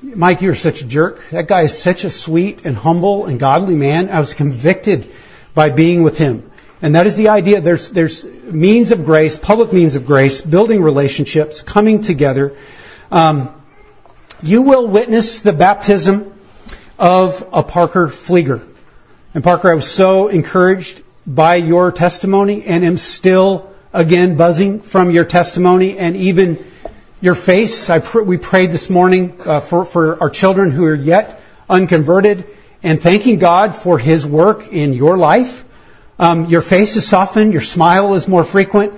[0.01, 1.27] Mike, you're such a jerk.
[1.31, 4.09] That guy is such a sweet and humble and godly man.
[4.09, 5.11] I was convicted
[5.55, 6.51] by being with him.
[6.81, 7.61] And that is the idea.
[7.61, 12.55] There's, there's means of grace, public means of grace, building relationships, coming together.
[13.11, 13.49] Um,
[14.43, 16.31] you will witness the baptism
[16.99, 18.61] of a Parker Flieger.
[19.33, 25.11] And Parker, I was so encouraged by your testimony and am still again buzzing from
[25.11, 26.63] your testimony and even
[27.19, 27.89] your face.
[27.89, 32.45] Pr- we prayed this morning uh, for, for our children who are yet unconverted
[32.81, 35.65] and thanking God for His work in your life.
[36.17, 38.93] Um, your face is softened, your smile is more frequent,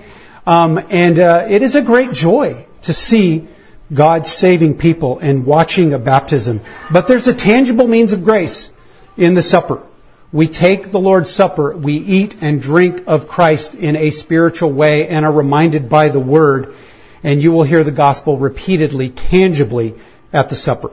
[0.45, 3.47] um, and uh, it is a great joy to see
[3.91, 6.61] God saving people and watching a baptism.
[6.91, 8.71] But there's a tangible means of grace
[9.17, 9.84] in the supper.
[10.32, 15.07] We take the Lord's Supper, we eat and drink of Christ in a spiritual way
[15.07, 16.75] and are reminded by the Word
[17.23, 19.95] and you will hear the gospel repeatedly, tangibly
[20.32, 20.91] at the supper.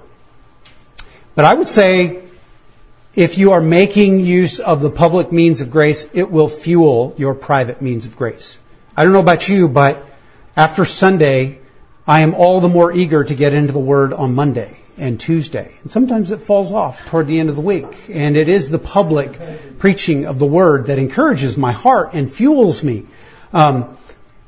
[1.34, 2.22] But I would say
[3.14, 7.34] if you are making use of the public means of grace, it will fuel your
[7.34, 8.58] private means of grace.
[8.96, 10.02] I don't know about you, but
[10.56, 11.60] after Sunday,
[12.06, 15.74] I am all the more eager to get into the Word on Monday and Tuesday.
[15.82, 18.08] And sometimes it falls off toward the end of the week.
[18.10, 22.82] And it is the public preaching of the Word that encourages my heart and fuels
[22.82, 23.06] me.
[23.52, 23.96] Um,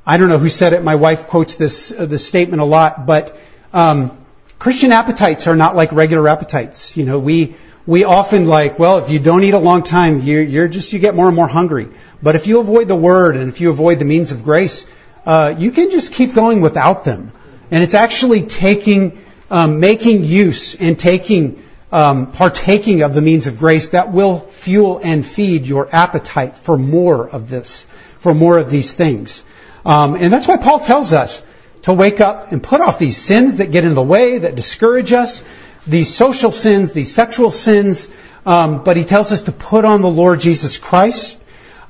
[0.07, 0.83] I don't know who said it.
[0.83, 3.37] My wife quotes this uh, this statement a lot, but
[3.73, 4.17] um,
[4.59, 6.97] Christian appetites are not like regular appetites.
[6.97, 10.43] You know, we we often like, well, if you don't eat a long time, you're,
[10.43, 11.89] you're just you get more and more hungry.
[12.23, 14.87] But if you avoid the word and if you avoid the means of grace,
[15.25, 17.33] uh, you can just keep going without them.
[17.71, 23.59] And it's actually taking, um, making use and taking, um, partaking of the means of
[23.59, 27.87] grace that will fuel and feed your appetite for more of this,
[28.19, 29.45] for more of these things.
[29.85, 31.43] Um, and that's why Paul tells us
[31.83, 35.13] to wake up and put off these sins that get in the way, that discourage
[35.13, 35.45] us,
[35.87, 38.11] these social sins, these sexual sins.
[38.45, 41.41] Um, but he tells us to put on the Lord Jesus Christ.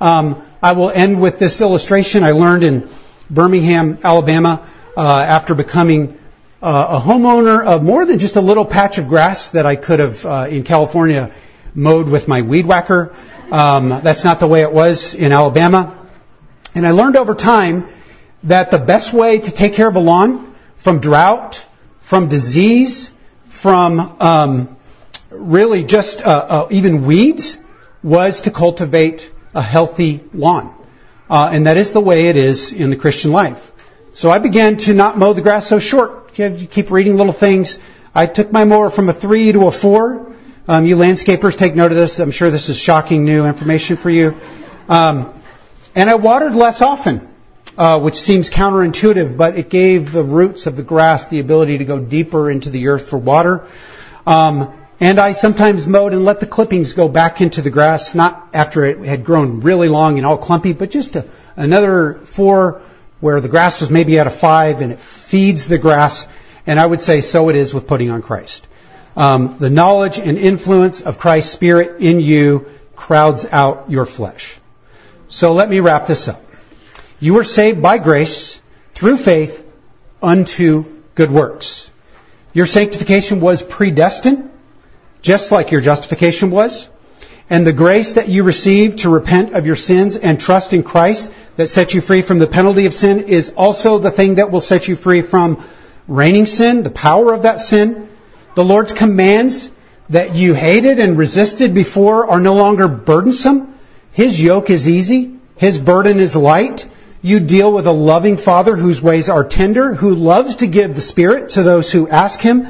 [0.00, 2.88] Um, I will end with this illustration I learned in
[3.30, 6.18] Birmingham, Alabama, uh, after becoming
[6.60, 10.00] uh, a homeowner of more than just a little patch of grass that I could
[10.00, 11.30] have uh, in California
[11.74, 13.14] mowed with my weed whacker.
[13.52, 15.96] Um, that's not the way it was in Alabama.
[16.74, 17.86] And I learned over time
[18.44, 21.64] that the best way to take care of a lawn from drought,
[22.00, 23.12] from disease,
[23.48, 24.76] from um,
[25.30, 27.58] really just uh, uh, even weeds
[28.02, 30.74] was to cultivate a healthy lawn.
[31.30, 33.72] Uh, and that is the way it is in the Christian life.
[34.12, 36.27] So I began to not mow the grass so short.
[36.38, 37.80] You keep reading little things.
[38.14, 40.36] I took my mower from a three to a four.
[40.68, 42.20] Um, you landscapers take note of this.
[42.20, 44.36] I'm sure this is shocking new information for you.
[44.88, 45.34] Um,
[45.96, 47.26] and I watered less often,
[47.76, 51.84] uh, which seems counterintuitive, but it gave the roots of the grass the ability to
[51.84, 53.66] go deeper into the earth for water.
[54.24, 58.50] Um, and I sometimes mowed and let the clippings go back into the grass, not
[58.54, 62.80] after it had grown really long and all clumpy, but just a, another four
[63.20, 66.26] where the grass was maybe at a five and it feeds the grass.
[66.66, 68.66] And I would say so it is with putting on Christ.
[69.16, 74.58] Um, the knowledge and influence of Christ's Spirit in you crowds out your flesh.
[75.28, 76.42] So let me wrap this up.
[77.20, 78.60] You were saved by grace
[78.94, 79.64] through faith
[80.22, 81.90] unto good works.
[82.52, 84.50] Your sanctification was predestined,
[85.20, 86.88] just like your justification was.
[87.50, 91.32] And the grace that you received to repent of your sins and trust in Christ
[91.56, 94.60] that sets you free from the penalty of sin is also the thing that will
[94.60, 95.64] set you free from
[96.06, 98.08] reigning sin, the power of that sin.
[98.54, 99.70] The Lord's commands
[100.10, 103.74] that you hated and resisted before are no longer burdensome.
[104.12, 105.36] His yoke is easy.
[105.56, 106.88] His burden is light.
[107.22, 111.00] You deal with a loving Father whose ways are tender, who loves to give the
[111.00, 112.68] Spirit to those who ask Him.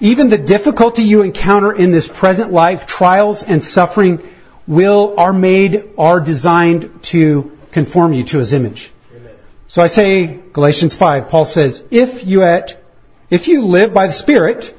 [0.00, 4.20] Even the difficulty you encounter in this present life, trials and suffering,
[4.66, 8.92] will are made, are designed to conform you to His image.
[9.16, 9.32] Amen.
[9.66, 12.80] So I say, Galatians 5, Paul says, if you at,
[13.28, 14.72] if you live by the Spirit,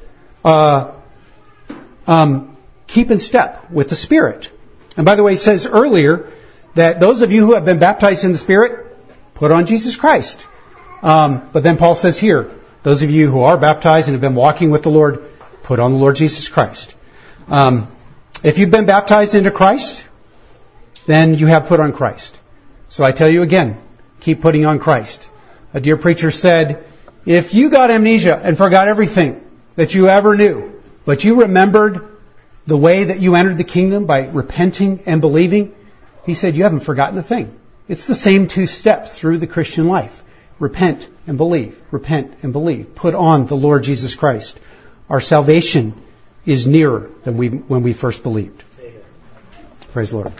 [0.44, 0.92] uh,
[2.06, 2.56] um,
[2.86, 4.50] keep in step with the Spirit.
[4.96, 6.30] And by the way, he says earlier
[6.74, 8.86] that those of you who have been baptized in the Spirit,
[9.34, 10.46] put on Jesus Christ.
[11.02, 12.50] Um, but then Paul says here,
[12.82, 15.22] those of you who are baptized and have been walking with the Lord,
[15.62, 16.94] put on the Lord Jesus Christ.
[17.48, 17.86] Um,
[18.42, 20.06] if you've been baptized into Christ,
[21.06, 22.40] then you have put on Christ.
[22.88, 23.76] So I tell you again,
[24.20, 25.30] keep putting on Christ.
[25.74, 26.84] A dear preacher said,
[27.26, 29.44] if you got amnesia and forgot everything
[29.76, 32.08] that you ever knew, but you remembered
[32.66, 35.74] the way that you entered the kingdom by repenting and believing,
[36.24, 37.58] he said, you haven't forgotten a thing.
[37.88, 40.22] It's the same two steps through the Christian life.
[40.60, 41.80] Repent and believe.
[41.90, 42.94] Repent and believe.
[42.94, 44.60] Put on the Lord Jesus Christ.
[45.08, 45.94] Our salvation
[46.46, 48.62] is nearer than we, when we first believed.
[49.92, 50.32] Praise the Lord.